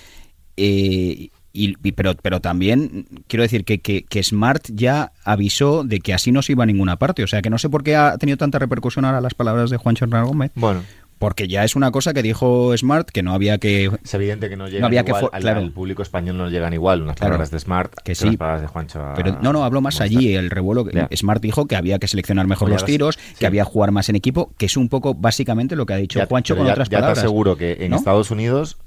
[0.58, 6.00] eh, y, y- pero, pero también quiero decir que, que, que Smart ya avisó de
[6.00, 7.24] que así no se iba a ninguna parte.
[7.24, 9.78] O sea que no sé por qué ha tenido tanta repercusión ahora las palabras de
[9.78, 10.52] Juan Hernán Gómez.
[10.56, 10.82] Bueno,
[11.24, 13.90] Porque ya es una cosa que dijo Smart que no había que.
[14.04, 15.60] es evidente que no llegan había que igual, al, claro.
[15.62, 17.30] al público español no llegan igual unas Claro.
[17.32, 18.26] palabras de Smart Que que, sí.
[18.26, 19.02] las palabras de Juancho.
[19.02, 20.86] a- Pero no, no, habló más allí, el revuelo.
[20.92, 21.08] Ya.
[21.16, 23.36] Smart dijo que había que seleccionar mejor Oye, los tiros, Sí.
[23.40, 25.98] que había que jugar más en equipo, que es un poco básicamente lo que ha
[25.98, 27.20] dicho Ya- Juancho con ya, otras ya palabras.
[27.20, 27.96] te aseguro que en ¿no?
[27.96, 28.78] Estados Unidos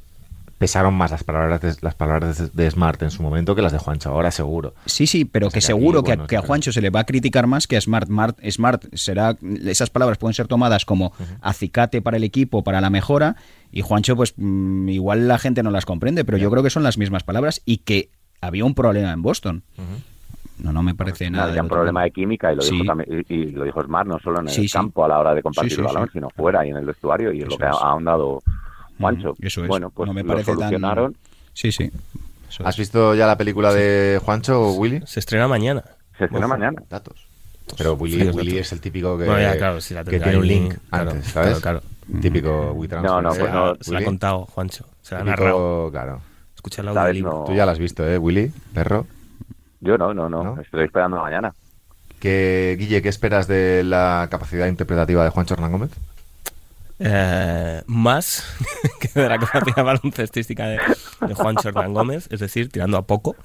[0.58, 3.72] pesaron más las palabras de, las palabras de, de Smart en su momento que las
[3.72, 4.74] de Juancho, ahora seguro.
[4.86, 6.90] Sí, sí, pero O sea que que aquí, seguro que, a- que Juancho se le
[6.90, 8.06] va a criticar más que a Smart.
[8.08, 12.88] Smart, Smart será, esas palabras pueden ser tomadas como acicate para el equipo, para la
[12.90, 13.36] mejora,
[13.70, 16.82] y Juancho, pues mm, igual la gente no las comprende, pero yo creo que son
[16.82, 18.08] las mismas palabras y que
[18.40, 19.62] había un problema en Boston.
[20.58, 21.48] No, no me parece nada.
[21.50, 22.72] Había un problema de química y lo, Sí.
[22.72, 24.72] dijo también, y, y lo dijo Smart no solo en el Sí, sí.
[24.72, 26.12] campo a la hora de compartir Sí, sí, el balón, sí.
[26.14, 28.42] sino fuera y en el vestuario y es lo que ha ahondado
[28.98, 29.30] Juancho.
[29.32, 29.68] Ujú, Eso es.
[29.68, 31.16] Bueno, pues no me lo parece tan- solucionaron.
[31.52, 31.90] Sí, sí.
[32.48, 32.78] Eso ¿Has es.
[32.80, 35.02] visto ya la película de Juancho, Willy?
[35.06, 35.82] Se estrena mañana.
[36.18, 36.82] Se estrena Ojo, mañana.
[36.88, 37.26] Datos.
[37.76, 40.38] Pero Willy, fríos Willy es el típico que, Bueno, ya, claro, sí la que tiene
[40.38, 41.58] un link claro, antes, ¿sabes?
[41.60, 41.82] claro,
[42.20, 43.10] Típico WeTransfer.
[43.10, 44.86] No, no, se, pues la, no, se la ha contado, Juancho.
[45.02, 45.90] Se la ha narrado.
[45.90, 46.20] claro.
[46.54, 47.24] Escucha el audio.
[47.24, 47.44] No.
[47.44, 48.52] Tú ya la has visto, ¿eh, Willy?
[48.72, 49.06] Perro.
[49.80, 50.60] Yo no, no, no, ¿No?
[50.60, 51.52] Estoy esperando mañana.
[52.20, 55.90] ¿Qué, Guille, ¿qué esperas de la capacidad interpretativa de Juancho Hernán Gómez?
[56.98, 58.42] Eh, más
[59.00, 60.78] que de la capacidad baloncestística de,
[61.26, 63.36] de Juan Hernán Gómez, es decir, tirando a poco.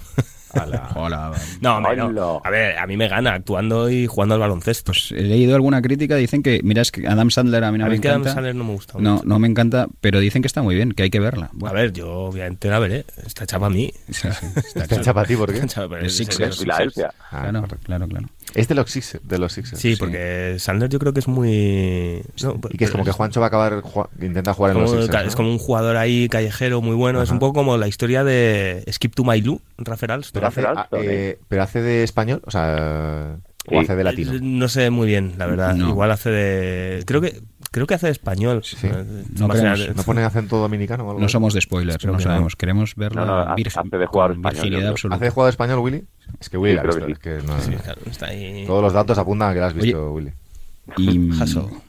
[0.96, 1.32] Hola.
[1.62, 2.08] No, hombre, no.
[2.08, 2.42] Hola.
[2.44, 4.92] A ver, a mí me gana actuando y jugando al baloncesto.
[4.92, 7.86] Pues he leído alguna crítica, dicen que, mira, es que Adam Sandler a mí no
[7.86, 8.34] a me mí que Adam encanta.
[8.36, 9.24] Sandler no me gusta No, mucho.
[9.26, 11.52] no me encanta, pero dicen que está muy bien, que hay que verla.
[11.66, 13.06] A ver, yo obviamente la veré.
[13.26, 13.94] Está hecha para mí.
[14.10, 15.60] Sí, sí, está Está hecha para ti, ¿por qué?
[15.60, 16.56] Está Sixers.
[16.56, 17.14] es- Filadelfia.
[17.32, 18.28] Ah, claro, claro, claro.
[18.56, 19.28] Es de los Sixers.
[19.28, 19.80] De los Sixers.
[19.82, 22.22] Sí, porque Sandler yo creo que es muy...
[22.44, 24.92] no, Y que es como que Juancho va a acabar, ju- intenta jugar en los
[24.92, 25.26] Sixers.
[25.26, 25.38] es ¿no?
[25.38, 27.22] como un jugador ahí callejero muy bueno.
[27.22, 30.34] Es un poco como la historia de Skip to My Lou, Rafael Alston.
[30.40, 33.38] Pero hace, Rafael ah, eh, pero hace de español, o sea.
[33.68, 34.32] O hace de latino.
[34.42, 35.76] No sé muy bien, la verdad.
[35.76, 35.90] No.
[35.90, 37.04] Igual hace de.
[37.06, 38.62] Creo que creo que hace de español.
[38.64, 38.76] Sí.
[38.84, 42.12] Eh, No imagina- queremos- ¿No pone acento dominicano o algo No somos de spoilers, no
[42.14, 42.24] que no.
[42.24, 42.56] sabemos.
[42.56, 45.16] Queremos verla No, no, virgen, hace de jugador español, absoluta.
[45.16, 46.04] ¿Hace de jugador español, Willy?
[46.40, 47.06] Es que Willy Sí, la visto.
[47.06, 48.64] que es que no- Sí, claro, está ahí.
[48.66, 50.12] Todos los datos apuntan a que la has visto, Oye.
[50.14, 50.32] Willy.
[50.98, 51.40] Y mm,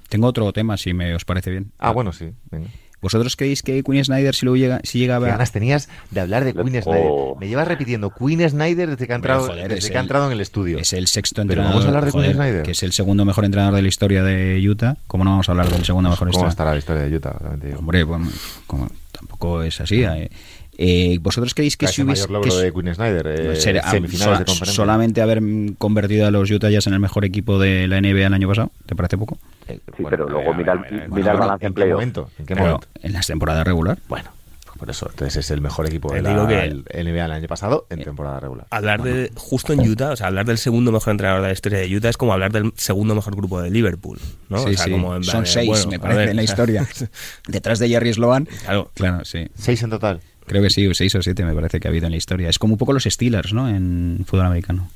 [0.08, 1.72] tengo otro tema, si me os parece bien.
[1.78, 2.30] Ah, bueno, sí.
[2.50, 2.68] Venga.
[3.02, 6.44] ¿Vosotros creéis que Quinn Snyder si, lo llega, si llega a ganas tenías de hablar
[6.44, 6.62] de Oh.
[6.64, 7.12] Snyder.
[7.40, 10.04] Me llevas repitiendo Quinn Snyder desde que ha entrado, joder, desde es que ha el-
[10.04, 10.78] entrado en el estudio.
[10.78, 11.72] Es el sexto Pero entrenador.
[11.72, 12.62] vamos a hablar de joder, Quinn Snyder.
[12.62, 14.96] Que es el segundo mejor entrenador de la historia de Utah.
[15.08, 16.48] ¿Cómo no vamos a hablar del segundo mejor ¿Cómo historia?
[16.50, 17.36] estará la historia de Utah?
[17.76, 18.28] Hombre, bueno,
[18.68, 20.02] como- tampoco es así.
[20.04, 20.30] eh.
[20.78, 22.22] Eh, ¿Vosotros creéis que si el hubiese...
[22.28, 23.26] mayor logro que de Quinn Snyder.
[23.26, 24.74] eh, ser- semifinales sola- de conferencia.
[24.74, 25.42] solamente haber
[25.78, 28.70] convertido a los Utah Jazz en el mejor equipo de la NBA el año pasado?
[28.86, 29.38] ¿Te parece poco?
[29.68, 31.66] Eh, Sí, bueno, pero luego ver, a mira, ver, a ver, mira bueno, el balance
[31.66, 32.30] en ¿En qué momento?
[32.38, 32.86] ¿En qué Pero momento?
[33.02, 33.98] en las temporadas regular.
[34.08, 34.30] Bueno,
[34.78, 35.06] por eso.
[35.10, 37.94] Entonces es el mejor equipo de la digo que- el NBA el año pasado Eh,
[37.94, 38.66] en temporada regular.
[38.70, 41.78] Hablar de justo en Utah, o sea, hablar del segundo mejor entrenador de la historia
[41.80, 44.58] de Utah es como hablar del segundo mejor grupo de Liverpool, ¿no?
[44.58, 44.90] Sí, o sea, sí.
[44.90, 46.88] como en plan Son de, seis, bueno, me parece, ver, en la historia.
[47.46, 48.46] Detrás de Jerry Sloan.
[48.64, 48.90] Claro.
[48.94, 49.46] Claro, sí.
[49.54, 50.20] Seis en total.
[50.46, 52.48] Creo que sí, seis o siete me parece que ha habido en la historia.
[52.48, 53.68] Es como un poco los Steelers, ¿no?
[53.68, 54.90] En fútbol americano.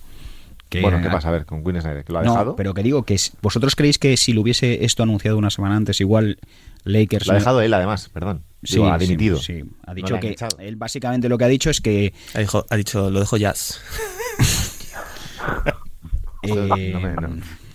[0.68, 1.28] Que- bueno, ¿qué pasa?
[1.28, 2.56] A ver, con Quinn Snyder, que lo ha no, dejado.
[2.56, 6.00] pero que digo que vosotros creéis que si lo hubiese esto anunciado una semana antes,
[6.00, 6.38] igual
[6.82, 7.26] Lakers...
[7.26, 8.42] Lo ha no- dejado él, además, perdón.
[8.64, 9.38] Sí, Digo, ha dimitido.
[9.38, 10.56] Sí, ha dicho que echado.
[10.58, 13.80] él básicamente lo que ha dicho es que Ha, dicho, ha dicho, lo dejo jazz.
[16.42, 17.28] eh, No me- no.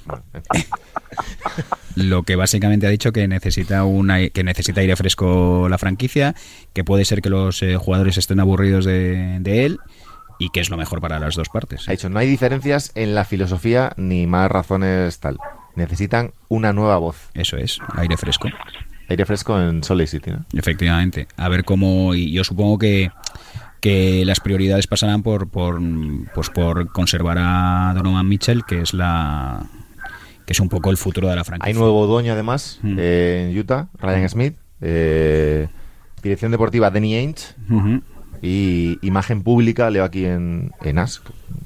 [0.06, 0.66] Bueno, en fin.
[1.96, 6.36] lo que básicamente ha dicho que necesita una que necesita aire fresco la franquicia,
[6.74, 9.80] que puede ser que los eh, jugadores estén aburridos de, de él
[10.42, 11.88] y que es lo mejor para las dos partes.
[11.88, 15.38] Ha dicho, no hay diferencias en la filosofía ni más razones tal.
[15.76, 17.30] Necesitan una nueva voz.
[17.36, 18.50] Eso es, aire fresco.
[19.08, 20.46] Aire fresco en Salt Lake City, ¿no?
[20.54, 21.28] Efectivamente.
[21.38, 22.16] A ver cómo.
[22.16, 23.12] Y yo supongo que,
[23.82, 25.80] que las prioridades pasarán por, por,
[26.34, 29.64] pues por conservar a Donovan Mitchell, que es la.
[30.46, 31.68] Que es un poco el futuro de la franquicia.
[31.68, 32.96] Hay nuevo dueño, además, Mm.
[33.00, 34.56] eh, en Utah, Ryan Smith.
[34.82, 35.68] eh,
[36.24, 37.44] dirección deportiva, Danny Ainge.
[38.42, 41.24] Y imagen pública, leo aquí en, en Ask.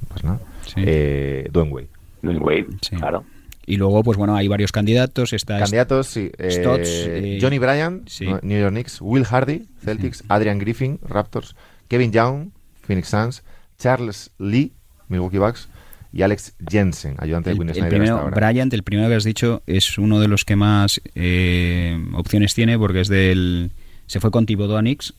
[0.10, 0.40] Pues nada.
[0.66, 0.74] Sí.
[0.86, 1.90] Eh, Dwayne Wade.
[2.22, 2.96] Dwayne Wade, Sí.
[2.98, 3.24] claro.
[3.66, 5.32] Y luego, pues bueno, hay varios candidatos.
[5.34, 6.30] Está Candidatos, sí.
[6.38, 7.60] eh, Stotts, eh, Johnny
[8.08, 8.26] sí.
[8.26, 9.02] no, New York Knicks.
[9.02, 10.24] Will Hardy, Celtics.
[10.28, 11.56] Adrian Griffin, Raptors.
[11.88, 12.50] Kevin Young,
[12.86, 13.44] Phoenix Suns.
[13.80, 14.72] Charles Lee,
[15.08, 15.68] Milwaukee Bucks.
[16.16, 18.48] Y Alex Jensen, ayudante de el, Quinn el Snyder primero, hasta ahora.
[18.50, 22.80] Bryant, el primero que has dicho, es uno de los que más eh, opciones tiene
[22.80, 23.72] porque es del.
[24.08, 25.14] Se fue con Thibodeau a Knicks.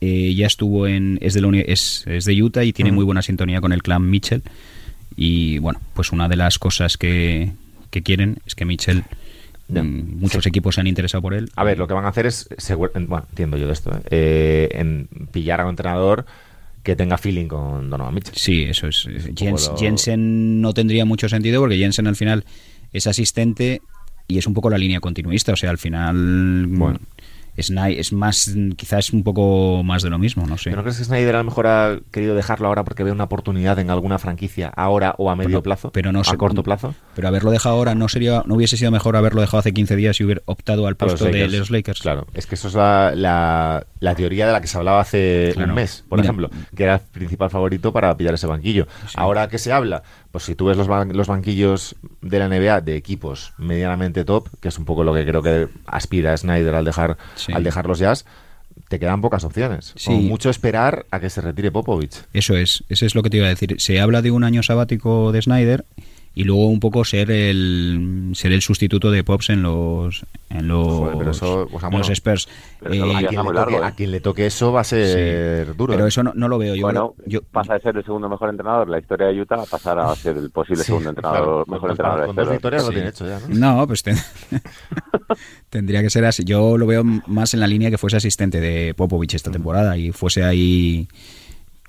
[0.00, 1.18] eh, ya estuvo en.
[1.20, 3.82] Es de, la uni- es, es de Utah y tiene muy buena sintonía con el
[3.82, 4.42] clan Mitchell.
[5.14, 7.52] Y bueno, pues una de las cosas que,
[7.90, 9.04] que quieren es que Mitchell.
[9.68, 9.82] Ya.
[9.82, 10.48] mm, muchos Sí.
[10.48, 11.50] equipos se han interesado por él.
[11.54, 14.00] A ver, lo que van a hacer es, bueno, entiendo yo de esto, ¿eh?
[14.10, 16.24] Eh, en pillar a un entrenador
[16.82, 18.34] que tenga feeling con Donovan Mitchell.
[18.36, 19.06] Sí, eso es.
[19.06, 22.44] Jens- lo- Jensen no tendría mucho sentido porque Jensen al final
[22.92, 23.82] es asistente
[24.28, 25.52] y es un poco la línea continuista.
[25.52, 26.66] O sea, al final.
[26.68, 26.98] Bueno.
[27.60, 30.64] Sny- es más, quizás un poco más de lo mismo, no sé.
[30.70, 33.24] ¿Pero no crees que Snyder a lo mejor ha querido dejarlo ahora porque ve una
[33.24, 35.92] oportunidad en alguna franquicia ahora o a medio Pero- plazo?
[35.92, 36.94] pero no a sé- corto plazo.
[37.14, 40.18] Pero haberlo dejado ahora no sería, no hubiese sido mejor haberlo dejado hace 15 días
[40.20, 42.00] y hubiera optado al los puesto de los Lakers.
[42.00, 45.50] Claro, es que eso es la, la- la teoría de la que se hablaba hace
[45.54, 45.68] Claro.
[45.70, 46.26] un mes, por Mira.
[46.28, 48.86] ejemplo, que era el principal favorito para pillar ese banquillo.
[49.14, 52.80] Ahora que se habla, pues si tú ves los, ban- los banquillos de la NBA
[52.82, 56.84] de equipos medianamente top, que es un poco lo que creo que aspira Snyder al
[56.84, 57.52] dejar, Sí.
[57.52, 58.24] al dejar los jazz,
[58.88, 59.92] te quedan pocas opciones.
[59.96, 60.06] Sí.
[60.06, 62.22] Como mucho esperar a que se retire Popovich.
[62.32, 63.76] Eso es, eso es lo que te iba a decir.
[63.80, 65.84] Se habla de un año sabático de Snyder
[66.34, 70.86] y luego un poco ser el ser el sustituto de Pops en los en los,
[70.86, 72.48] Joder, pero eso, o sea, en los bueno, Spurs.
[72.80, 73.86] pero eso lo Eh, A Ya quien, está le muy toque, largo, ¿eh?
[73.88, 75.92] a quien le toque eso va a ser duro.
[75.92, 76.08] pero ¿eh?
[76.08, 76.82] eso no, no lo veo yo.
[76.82, 79.66] bueno, yo- pasa de ser el segundo mejor entrenador de la historia de Utah a
[79.66, 82.52] pasar a ser el posible Sí, segundo entrenador, claro, mejor con- entrenador de la con
[82.52, 83.76] victorias lo tiene hecho ya, ¿no?
[83.78, 84.16] No, pues ten-
[85.70, 86.44] tendría que ser así.
[86.44, 90.12] Yo lo veo más en la línea que fuese asistente de Popovich esta temporada y
[90.12, 91.08] fuese ahí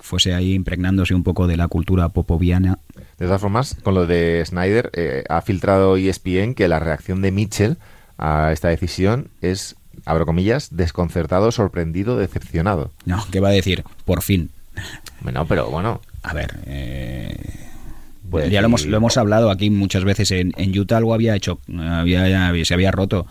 [0.04, 2.80] fuese ahí impregnándose un poco de la cultura popoviana.
[3.22, 7.32] De todas formas, con lo de Snyder, eh, ha filtrado ESPN que la reacción de
[7.32, 7.78] Mitchell
[8.18, 12.92] a esta decisión es, abro comillas, desconcertado, sorprendido, decepcionado.
[13.06, 13.84] No, ¿qué va a decir?
[14.06, 14.50] Por fin.
[15.22, 17.36] Bueno, pero bueno, A ver, eh,
[18.30, 20.32] Puede ya lo hemos, lo hemos hablado aquí muchas veces.
[20.32, 23.28] En, en Utah algo había hecho, había, ya- se había roto.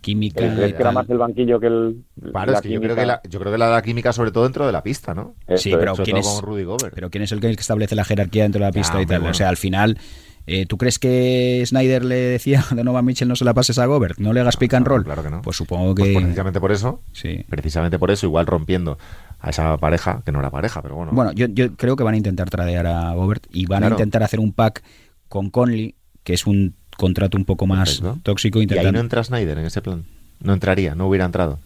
[0.00, 0.36] Química.
[0.40, 2.04] ¿Crees y que era más el banquillo que el.
[2.30, 4.30] claro, la es que yo creo que, la, yo creo que la da química sobre
[4.30, 5.34] todo dentro de la pista, ¿no?
[5.56, 6.94] Sí, pero ¿quién es- Rudy Gobert.
[6.94, 9.18] Pero ¿quién es el que establece la jerarquía dentro de la pista y tal?
[9.20, 9.32] bueno.
[9.32, 9.98] O sea, al final,
[10.46, 13.86] eh, ¿tú crees que Snyder le decía a Donovan Mitchell no se la pases a
[13.86, 14.18] Gobert?
[14.18, 15.04] ¿No le hagas pick and No, roll?
[15.04, 15.42] claro que no.
[15.42, 16.14] Pues supongo Pues que...
[16.14, 17.44] precisamente por eso, sí.
[17.48, 18.98] precisamente por eso, igual rompiendo
[19.40, 21.10] a esa pareja, que no era pareja, pero bueno.
[21.12, 23.94] Bueno, yo, yo creo que van a intentar tradear a Gobert y van Claro.
[23.94, 24.82] a intentar hacer un pack
[25.28, 28.18] con Conley, que es un contrato un poco más Perfecto.
[28.22, 28.58] tóxico.
[28.58, 28.92] y ahí Intentando...
[28.92, 30.04] no entra Snyder en ese plan.
[30.42, 31.58] No entraría, no hubiera entrado.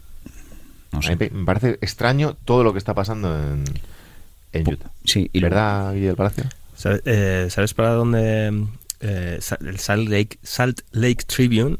[0.93, 1.17] no sé.
[1.17, 3.65] me parece extraño todo lo que está pasando en,
[4.53, 4.91] en Utah.
[5.03, 6.45] Sí, y ¿Verdad, Guille del Palacio?
[6.75, 8.65] ¿Sabes, eh, ¿sabes para dónde
[9.01, 11.77] eh, el Salt Lake, Salt Lake Tribune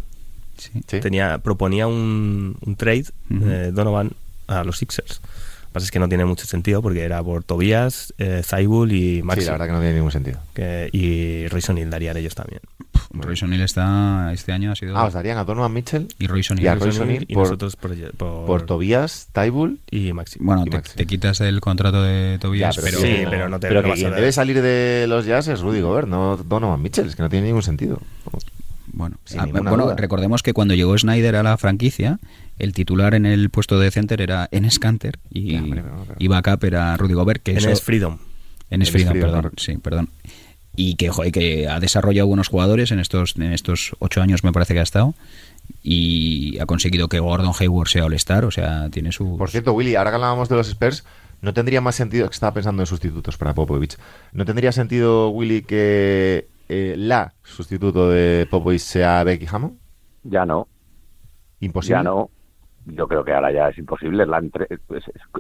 [0.58, 0.70] Sí.
[1.02, 4.12] Tenía proponía un, un trade de Donovan
[4.48, 5.20] a los Sixers.
[5.74, 8.92] Lo que pasa es que no tiene mucho sentido porque era por Tobias, eh, Zaibul
[8.92, 9.42] y Maxi.
[9.42, 10.38] Sí, la verdad que no tiene ningún sentido.
[10.54, 12.62] que- y Royce O'Neal darían ellos también.
[13.12, 16.54] Royce O'Neal está este año ha sido Ah, os darían a Donovan Mitchell y Royce
[16.60, 16.76] y a.
[16.76, 19.80] Royce O'Neal y por- nosotros por, por, por Tobías, Taibul.
[19.90, 20.38] y Maxi.
[20.40, 20.96] Bueno, y te, Maxi.
[20.96, 23.90] te quitas el contrato de Tobias, Ya, pero, sí, pero no te- pero no que
[23.90, 27.16] vas a quien debe salir de los Jazz es Rudy Gobert, no Donovan Mitchell, es
[27.16, 28.00] que no tiene ningún sentido.
[28.96, 29.96] Bueno, ah, ninguna bueno, duda.
[29.96, 32.20] recordemos que cuando llegó Snyder a la franquicia,
[32.60, 35.60] el titular en el puesto de center era Enes Kanter y,
[36.20, 38.20] y backup era Rudy Gobert, que En eso, es Freedom.
[38.70, 40.10] Enes Enes Freedom, Freedom, perdón, sí, perdón.
[40.76, 44.52] Y que, joder, que ha desarrollado buenos jugadores en estos, en estos ocho años, me
[44.52, 45.14] parece que ha estado,
[45.84, 49.38] y ha conseguido que Gordon Hayward sea All-Star, o sea, tiene su...
[49.38, 51.04] Por cierto, Willy, ahora que hablábamos de los Spurs,
[51.42, 53.98] ¿no tendría más sentido, que estaba pensando en sustitutos para Popovich,
[54.32, 59.78] ¿no tendría sentido, Willy, que eh, la sustituto de Popovich sea Becky Hammond?
[60.24, 60.68] Ya no,
[61.60, 61.98] Imposible.
[62.00, 62.32] ya no.
[62.86, 64.24] Yo creo que ahora ya es imposible.
[64.24, 64.68] Es la, entre-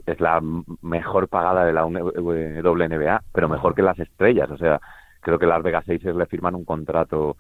[0.06, 0.41] es, la
[0.82, 4.49] mejor pagada de la WNBA, pero mejor que las estrellas.
[4.49, 4.79] O sea,
[5.21, 7.36] creo que las Vegas Aces le firman un contrato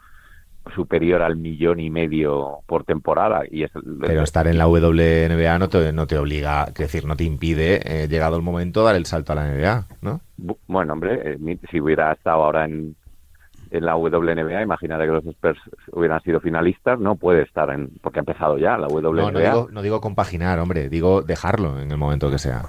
[0.75, 3.41] superior al millón y medio por temporada.
[3.49, 7.15] y es Pero estar en la WNBA no te, no te obliga, es decir, no
[7.15, 10.21] te impide, eh, llegado el momento, dar el salto a la NBA, ¿no?
[10.37, 12.95] Bu- Bueno, hombre, eh, si hubiera estado ahora en,
[13.73, 15.59] en la WNBA, imagínate que los Spurs
[15.91, 19.11] hubieran sido finalistas, no puede estar en, porque ha empezado ya la WNBA.
[19.11, 22.61] No, no digo, no digo compaginar, hombre, digo dejarlo en el momento que sea.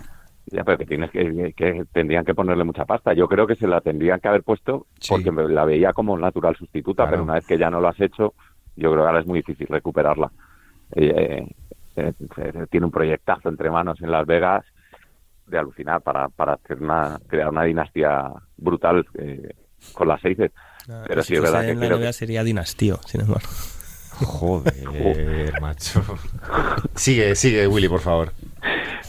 [0.46, 3.12] Ya, pero que tienes que, que tendrían que ponerle mucha pasta.
[3.12, 5.10] Yo creo que se la tendrían que haber puesto Sí.
[5.14, 7.10] porque me la veía como natural sustituta, Claro.
[7.10, 8.32] pero una vez que ya no lo has hecho,
[8.76, 10.30] yo creo que ahora es muy difícil recuperarla.
[10.96, 11.46] Eh,
[11.96, 14.64] eh, eh, tiene un proyectazo entre manos en Las Vegas
[15.46, 19.50] de alucinar para, para hacer una, crear una dinastía brutal eh,
[19.92, 20.38] con las seis.
[21.06, 23.48] Pero sí, es verdad que en la creo que- sería dinastío, sin embargo.
[24.12, 24.74] Joder,
[25.60, 26.02] macho.
[26.94, 28.32] Sigue, sigue, Willy, por favor.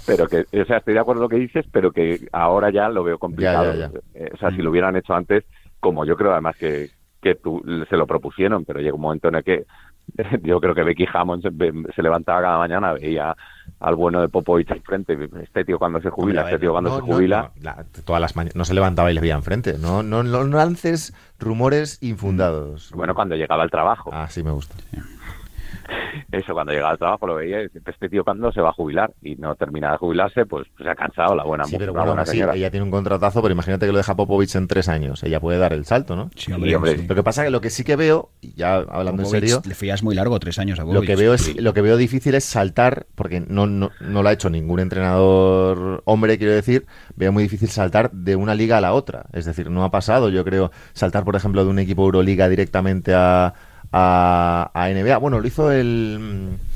[0.05, 2.89] pero que, o sea, estoy de acuerdo en lo que dices, pero que ahora ya
[2.89, 3.73] lo veo complicado.
[3.73, 3.99] Ya, ya, ya.
[4.19, 5.43] Eh, o sea, si lo hubieran hecho antes,
[5.79, 6.89] como yo creo además que,
[7.21, 9.65] que tú, se lo propusieron, pero llegó un momento en el que
[10.43, 13.35] yo creo que Becky Hammond se, se levantaba cada mañana, veía
[13.79, 16.95] al bueno de Popovich enfrente, este tío cuando se jubila, Hombre, este tío cuando no,
[16.97, 17.51] se jubila.
[17.55, 19.77] no, la- todas las mañanas no se levantaba y les veía enfrente.
[19.77, 22.91] No, no, no, no lances rumores infundados.
[22.95, 24.09] Bueno, cuando llegaba al trabajo.
[24.13, 24.75] Ah, sí, me gusta.
[26.31, 28.73] Eso, cuando llegaba al trabajo lo veía y decía, este tío cuando se va a
[28.73, 31.99] jubilar y no termina de jubilarse, pues se ha cansado la buena Sí, mujer, pero
[31.99, 34.89] la bueno, así, ella tiene un contratazo, pero imagínate que lo deja Popovich en tres
[34.89, 35.23] años.
[35.23, 36.29] Ella puede dar el salto, ¿no?
[36.35, 37.05] Sí, Y, hombre, sí.
[37.07, 39.61] Lo que pasa es que lo que sí que veo, y ya hablando en serio,
[39.65, 41.07] Le fías muy largo, tres años a lo Popovich.
[41.07, 44.33] que veo es lo que veo difícil es saltar, porque no, no, no lo ha
[44.33, 48.93] hecho ningún entrenador hombre, quiero decir, veo muy difícil saltar de una liga a la
[48.93, 49.25] otra.
[49.33, 53.13] Es decir, no ha pasado, yo creo, saltar, por ejemplo, de un equipo Euroliga directamente
[53.13, 53.53] a,
[53.97, 55.17] a, a NBA.
[55.17, 56.17] Bueno, lo hizo el...
[56.19, 56.75] mm,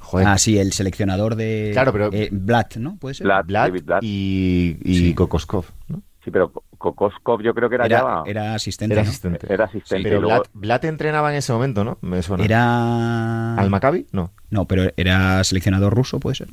[0.00, 1.70] Joder, Ah, sí, el seleccionador de...
[1.72, 2.96] Claro, pero- eh, Blatt, ¿no?
[2.96, 3.26] ¿Puede ser?
[3.26, 3.68] Blatt.
[4.02, 5.14] Y, y Sí.
[5.14, 6.02] Kokoskov, ¿no?
[6.24, 8.30] Sí, pero Kokoskov yo creo que era, Era, ya...
[8.30, 9.08] era asistente, Era ¿no?
[9.08, 9.46] asistente.
[9.52, 10.08] Era asistente.
[10.08, 11.98] Pero luego- Vlad, Vlad entrenaba en ese momento, ¿no?
[12.02, 12.44] Me suena.
[12.44, 13.54] Era...
[13.56, 14.06] ¿Al Maccabi?
[14.12, 14.30] No.
[14.50, 16.48] No, pero era seleccionador ruso, ¿puede ser?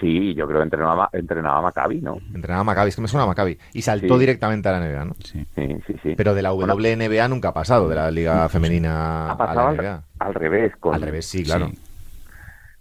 [0.00, 2.18] Sí, yo creo que entrenaba, entrenaba a Maccabi, ¿no?
[2.34, 3.56] Entrenaba a Maccabi, es que me suena a Maccabi.
[3.72, 4.20] Y saltó Sí.
[4.20, 5.14] directamente a la NBA, ¿no?
[5.24, 5.46] Sí.
[5.54, 6.14] Sí, sí, sí.
[6.16, 9.60] Pero de la Bueno, WNBA nunca ha pasado, de la Liga Femenina ha a pasado
[9.62, 10.02] la al, NBA.
[10.18, 10.76] al revés.
[10.80, 11.68] Con, Al revés, sí, claro.
[11.68, 11.78] Sí.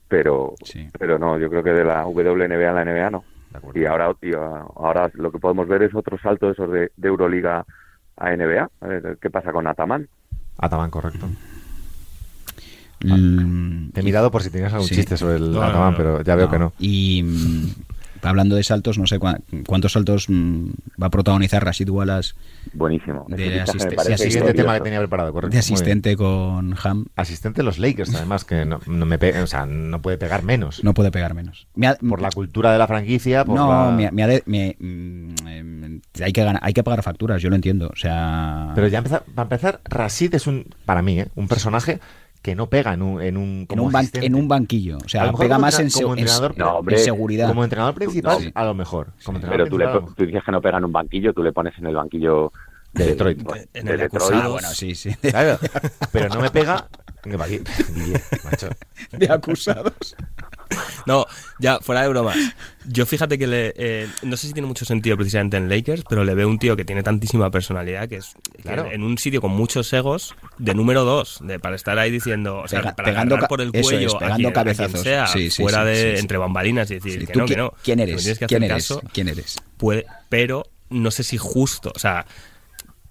[0.07, 0.89] Pero, Sí.
[0.97, 3.23] pero no, yo creo que de la WNBA a la NBA no.
[3.51, 3.79] De acuerdo.
[3.79, 7.07] Y ahora, y ahora lo que podemos ver es otro salto de esos de, de
[7.07, 7.65] Euroliga
[8.17, 8.69] a NBA.
[8.81, 10.07] A ver, ¿Qué pasa con Ataman?
[10.57, 11.27] Ataman, correcto.
[13.03, 14.95] Mm, Te he mirado por si tenías algún Sí.
[14.95, 15.97] chiste sobre el No, no, Ataman, no.
[15.97, 16.73] pero ya veo que no.
[16.79, 17.67] Y mm,
[18.23, 20.69] hablando de saltos, no sé cuá- cuántos saltos mm,
[21.01, 22.33] va a protagonizar Rashid Wallace
[22.73, 23.25] Buenísimo.
[23.29, 24.53] De asistente.
[24.55, 25.53] tema que tenía preparado, correcto.
[25.53, 27.05] de asistente con Ham.
[27.15, 30.83] Asistente de los Lakers, además, que no, no me o sea, no puede pegar menos.
[30.83, 31.67] No puede pegar menos.
[31.75, 34.43] Me ha- Por la cultura de la franquicia, por no, la- me, me ha de-
[34.47, 37.89] me- em, hay, que ganar, hay que pagar facturas, yo lo entiendo.
[37.93, 41.27] O sea, Pero ya empezar, para empezar, Rashid es un, para mí, ¿eh?
[41.35, 41.99] un personaje
[42.45, 44.97] que no pega en un, en un, en, como un ban- en un banquillo.
[44.97, 47.03] O A sea, lo mejor pega más en, como se- en- entrenador, No, hombre, en
[47.03, 47.47] seguridad.
[47.47, 48.51] Como entrenador principal, Sí.
[48.53, 49.07] a lo mejor.
[49.23, 49.77] Como entrenador Pero tú,
[50.07, 52.53] le, tú dices que no pega en un banquillo, tú le pones en el banquillo
[52.93, 53.39] De Detroit.
[53.39, 54.13] de, En de el Detroit.
[54.13, 54.41] acusado.
[54.43, 55.13] Ah, bueno, sí, sí.
[55.15, 55.57] Claro,
[56.11, 56.87] pero no me pega.
[59.11, 60.15] De acusados.
[61.05, 61.25] No,
[61.59, 62.35] ya, fuera de bromas.
[62.85, 66.23] Yo fíjate que le, eh, no sé si tiene mucho sentido precisamente en Lakers, pero
[66.23, 68.33] le veo un tío que tiene tantísima personalidad que es
[68.63, 72.59] que en un sitio con muchos egos, de número dos, de, para estar ahí diciendo,
[72.59, 75.01] o sea, Pega- para pegando por el cuello es, pegando quien- a quien cabezazos.
[75.01, 77.73] sea, Sí, sí, fuera sí, de entre bambalinas y decir que ¿tú no, que no.
[77.83, 78.37] ¿Quién eres?
[78.39, 78.87] que ¿Quién eres?
[78.87, 79.57] caso, ¿Quién eres?
[79.77, 82.25] puede, pero no sé si justo, o sea,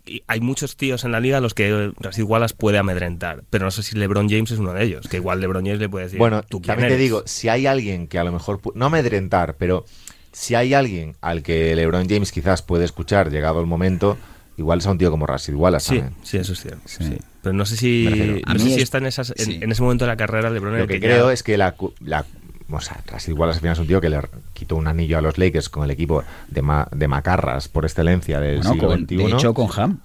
[0.07, 3.65] y hay muchos tíos en la liga a los que Rashid Wallace puede amedrentar, pero
[3.65, 6.05] no sé si LeBron James es uno de ellos, que igual LeBron James le puede
[6.07, 7.05] decir, Bueno, ¿tú quién también te eres?".
[7.05, 9.85] digo, si hay alguien que a lo mejor, no amedrentar, pero
[10.33, 14.19] si hay alguien al que LeBron James quizás puede escuchar llegado el momento,
[14.57, 16.17] igual es a un tío como Rashid Wallace Sí, también.
[16.23, 16.81] sí, eso es cierto.
[16.87, 17.05] Sí.
[17.05, 17.19] sí.
[17.43, 19.59] Pero no sé si, no sé mí si es- está en, esas, en, sí.
[19.63, 21.93] en ese momento de la carrera LeBron Lo que ya- creo es que la, cu-
[22.01, 22.25] la
[22.71, 24.21] o sea, Rashid Wallace al final es un tío que le
[24.53, 28.41] quitó un anillo a los Lakers con el equipo de, ma- de macarras por excelencia
[28.41, 29.17] del Bueno, siglo con- XXI.
[29.17, 30.01] de hecho, con Ham.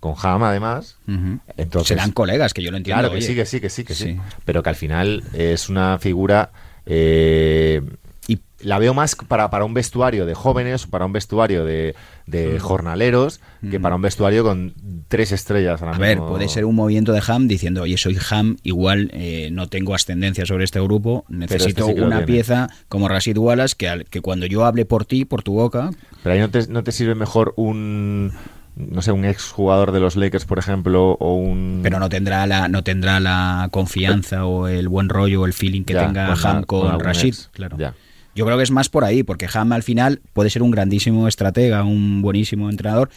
[0.00, 0.96] con Ham además.
[1.08, 1.38] Ujú.
[1.56, 2.98] Entonces- Serán colegas, que yo lo entiendo.
[3.00, 3.26] Claro que oye.
[3.26, 4.04] sí, que sí, que sí, que sí.
[4.14, 4.20] Sí.
[4.44, 6.50] Pero que al final es una figura.
[6.86, 7.80] eh,
[8.28, 11.96] Y la veo más para, para un vestuario de jóvenes, para un vestuario de,
[12.26, 14.74] de jornaleros, que para un vestuario con
[15.08, 15.82] tres estrellas.
[15.82, 16.28] A ver, mismo.
[16.30, 20.46] puede ser un movimiento de Ham diciendo, oye, soy Ham, igual eh, no tengo ascendencia
[20.46, 24.20] sobre este grupo, necesito este sí lo una pieza como Rashid Wallace que, al- que
[24.20, 25.90] cuando yo hable por ti, por tu boca,
[26.22, 28.32] Pero ahí no te, no te sirve mejor un.
[28.74, 31.80] No sé, un ex jugador de los Lakers, por ejemplo, o un.
[31.82, 35.82] pero no tendrá la no tendrá la confianza o el buen rollo o el feeling
[35.82, 37.76] que Ya, tenga Ham la- con, Rashid, ex, claro.
[37.78, 37.92] ya.
[38.34, 41.28] Yo creo que es más por ahí, porque Ham al final puede ser un grandísimo
[41.28, 43.10] estratega, un buenísimo entrenador.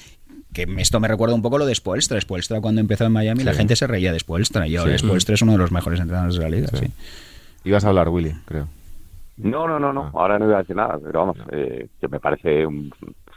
[0.54, 2.20] Que esto me recuerda un poco lo de Spoelstra.
[2.20, 5.06] Spoelstra cuando empezó en Miami la gente se reía de Spoelstra y ahora Sí.
[5.06, 6.68] Spoelstra es uno de los mejores entrenadores de la liga.
[6.70, 6.78] Sí.
[6.86, 6.92] sí.
[7.66, 8.68] Ibas a hablar, Willy, creo.
[9.38, 10.04] No, no, no, no.
[10.06, 10.12] Ah.
[10.14, 12.90] Ahora no iba a decir nada, pero vamos, eh, que me parece un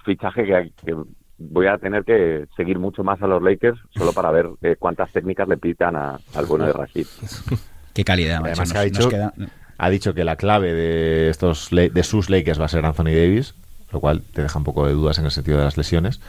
[0.05, 0.95] fichaje que, que
[1.39, 5.11] voy a tener que seguir mucho más a los Lakers solo para ver eh, cuántas
[5.13, 7.07] técnicas le pitan a- al bueno de Rashid.
[7.95, 8.61] Qué calidad, macho.
[8.63, 9.33] Además Nos- que ha nos dicho- queda-
[9.79, 13.55] Ha dicho que la clave de estos de sus Lakers va a ser Anthony Davis,
[13.93, 16.21] lo cual te deja un poco de dudas en el sentido de las lesiones.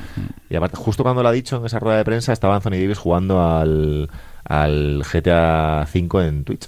[0.50, 3.00] Y aparte, justo cuando lo ha dicho en esa rueda de prensa, estaba Anthony Davis
[3.00, 4.10] jugando al,
[4.46, 6.68] al GTA V en Twitch.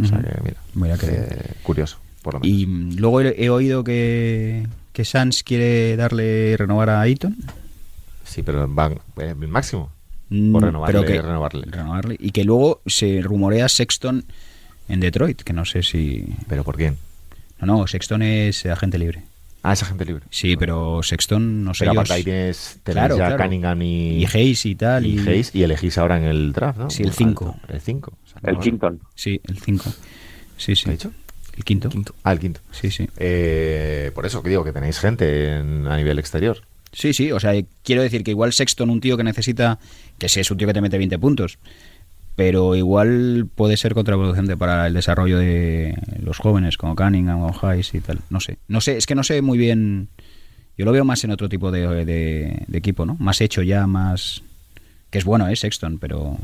[0.00, 2.54] O sea que, mira, Mira qué eh, curioso, por lo menos.
[2.58, 2.66] Y
[2.98, 7.36] luego he, he oído que, que Sans quiere darle renovar a Ayton.
[8.24, 9.90] Sí, pero van eh, el máximo.
[10.28, 11.66] Mm, Por renovarle, pero que- renovarle.
[11.70, 12.16] renovarle.
[12.18, 14.24] Y que luego se rumorea Sexton
[14.88, 16.24] en Detroit, que no sé si...
[16.48, 16.96] ¿Pero por quién?
[17.60, 19.22] No, no, Sexton es agente libre.
[19.62, 20.22] Ah, esa gente libre.
[20.30, 23.42] Sí, pero Sexton, no sé Pero aparte ahí tienes, tenés Claro, ya claro.
[23.44, 25.04] Cunningham y, Y Hayes y tal.
[25.06, 26.90] y Y, Hayes, y elegís ahora en el draft, ¿no?
[26.90, 27.18] Sí, el Alto.
[27.18, 27.56] cinco.
[27.68, 28.12] El 5.
[28.44, 29.00] El Quinton.
[29.14, 29.92] Sí, el 5.
[30.56, 30.84] Sí, sí.
[30.84, 31.12] ¿Qué ha dicho?
[31.56, 31.88] El quinto.
[31.88, 32.14] Quinto.
[32.22, 32.60] Ah, el quinto.
[32.70, 33.08] Sí, sí.
[33.16, 36.60] Eh, por eso que digo que tenéis gente en- a nivel exterior.
[36.92, 39.78] Sí, sí, o sea, quiero decir que igual Sexton, un tío que necesita,
[40.18, 41.58] que sí es un tío que te mete 20 puntos,
[42.36, 47.94] pero igual puede ser contraproducente para el desarrollo de los jóvenes, como Cunningham o Hayes
[47.94, 48.20] y tal.
[48.30, 50.08] No sé, no sé, es que no sé muy bien.
[50.78, 53.16] Yo lo veo más en otro tipo de, de- de equipo, ¿no?
[53.18, 54.42] Más hecho ya, más.
[55.10, 55.56] Que es bueno, ¿eh?
[55.56, 56.36] Sexton, pero.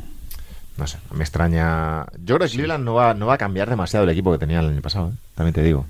[0.77, 2.05] No sé, me extraña.
[2.25, 4.59] Yo creo que Cleveland no va, no va a cambiar demasiado el equipo que tenía
[4.61, 5.17] el año pasado, ¿eh?
[5.35, 5.85] también te digo.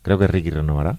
[0.00, 0.96] Creo que Ricky renovará.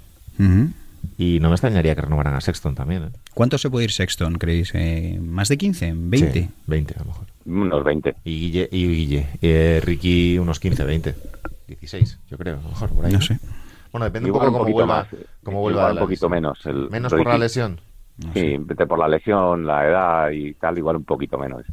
[1.18, 3.04] Y no me extrañaría que renovaran a Sexton también.
[3.06, 3.10] ¿eh?
[3.34, 4.72] ¿Cuánto se puede ir Sexton, creéis?
[4.76, 5.94] Eh, ¿Más de 15?
[5.96, 6.34] ¿20?
[6.34, 7.26] Sí, 20 a lo mejor.
[7.50, 8.16] Unos 20.
[8.24, 9.28] Y Guille, y Guille.
[9.42, 11.16] Eh, Ricky unos 15, 20.
[11.68, 13.14] 16, yo creo, a lo mejor por ahí.
[13.14, 13.40] No sé.
[13.92, 15.08] Bueno, depende Igual un poco cómo poquito vuelva, más,
[15.44, 16.32] cómo vuelva igual un poquito lesión.
[16.32, 16.66] menos.
[16.66, 17.40] El Menos por la Ricky.
[17.42, 17.80] lesión.
[18.18, 18.86] No Sí, sé.
[18.86, 21.64] por la lesión, la edad y tal, igual un poquito menos.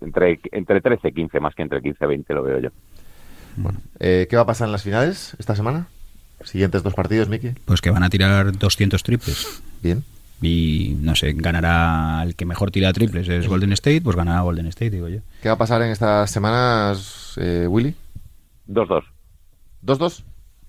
[0.00, 2.68] Entre, entre 13 y 15, más que entre 15 y 20 lo veo yo.
[3.98, 5.88] Eh, ¿Qué va a pasar en las finales esta semana?
[6.44, 7.50] Siguientes dos partidos, Miki.
[7.64, 9.62] Pues que van a tirar 200 triples.
[9.82, 10.04] Bien.
[10.42, 14.66] Y no sé, ganará el que mejor tira triples, es Golden State, pues ganará Golden
[14.66, 15.20] State, digo yo.
[15.42, 17.94] ¿Qué va a pasar en estas semanas, eh, Willy?
[18.68, 19.04] 2-2.
[19.84, 20.22] ¿2-2?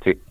[0.03, 0.21] Sí,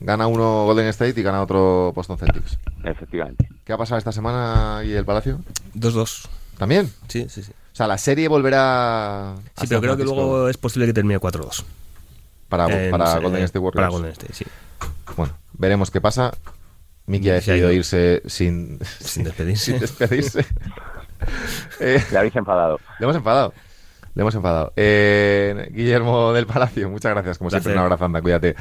[0.00, 2.58] Gana uno Golden State y gana otro Boston Celtics.
[2.84, 3.48] efectivamente.
[3.64, 5.40] ¿Qué va a pasar esta semana y el Palacio?
[5.74, 6.28] 2-2.
[6.58, 6.90] ¿También?
[7.08, 7.52] Sí, sí, sí.
[7.52, 9.32] O sea, la serie volverá...
[9.32, 11.64] a Sí, pero creo que luego es posible que termine 4-2.
[12.48, 13.76] Para, Eh, para no sé, Golden eh, State Warriors.
[13.76, 14.44] Para Golden State, sí.
[15.16, 16.32] Bueno, veremos qué pasa.
[17.08, 17.78] Miki ha decidido ido.
[17.78, 19.64] irse sin, Sin despedirse.
[19.72, 20.44] sin despedirse.
[21.80, 22.78] Eh, Le habéis enfadado.
[23.00, 23.52] le hemos enfadado.
[24.14, 24.72] Le hemos enfadado.
[24.76, 27.38] Eh, Guillermo del Palacio, muchas gracias.
[27.38, 28.54] Como siempre, un abrazo, anda, cuídate.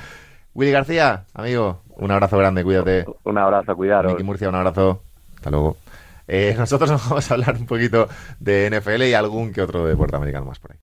[0.56, 3.06] Willy García, amigo, un abrazo grande, cuídate.
[3.26, 4.12] Un abrazo, cuidaros.
[4.14, 5.04] Miki Murcia, un abrazo.
[5.36, 5.78] Hasta luego.
[6.28, 10.16] Eh, nosotros nos vamos a hablar un poquito de NFL y algún que otro deporte
[10.16, 10.76] americano más por ahí.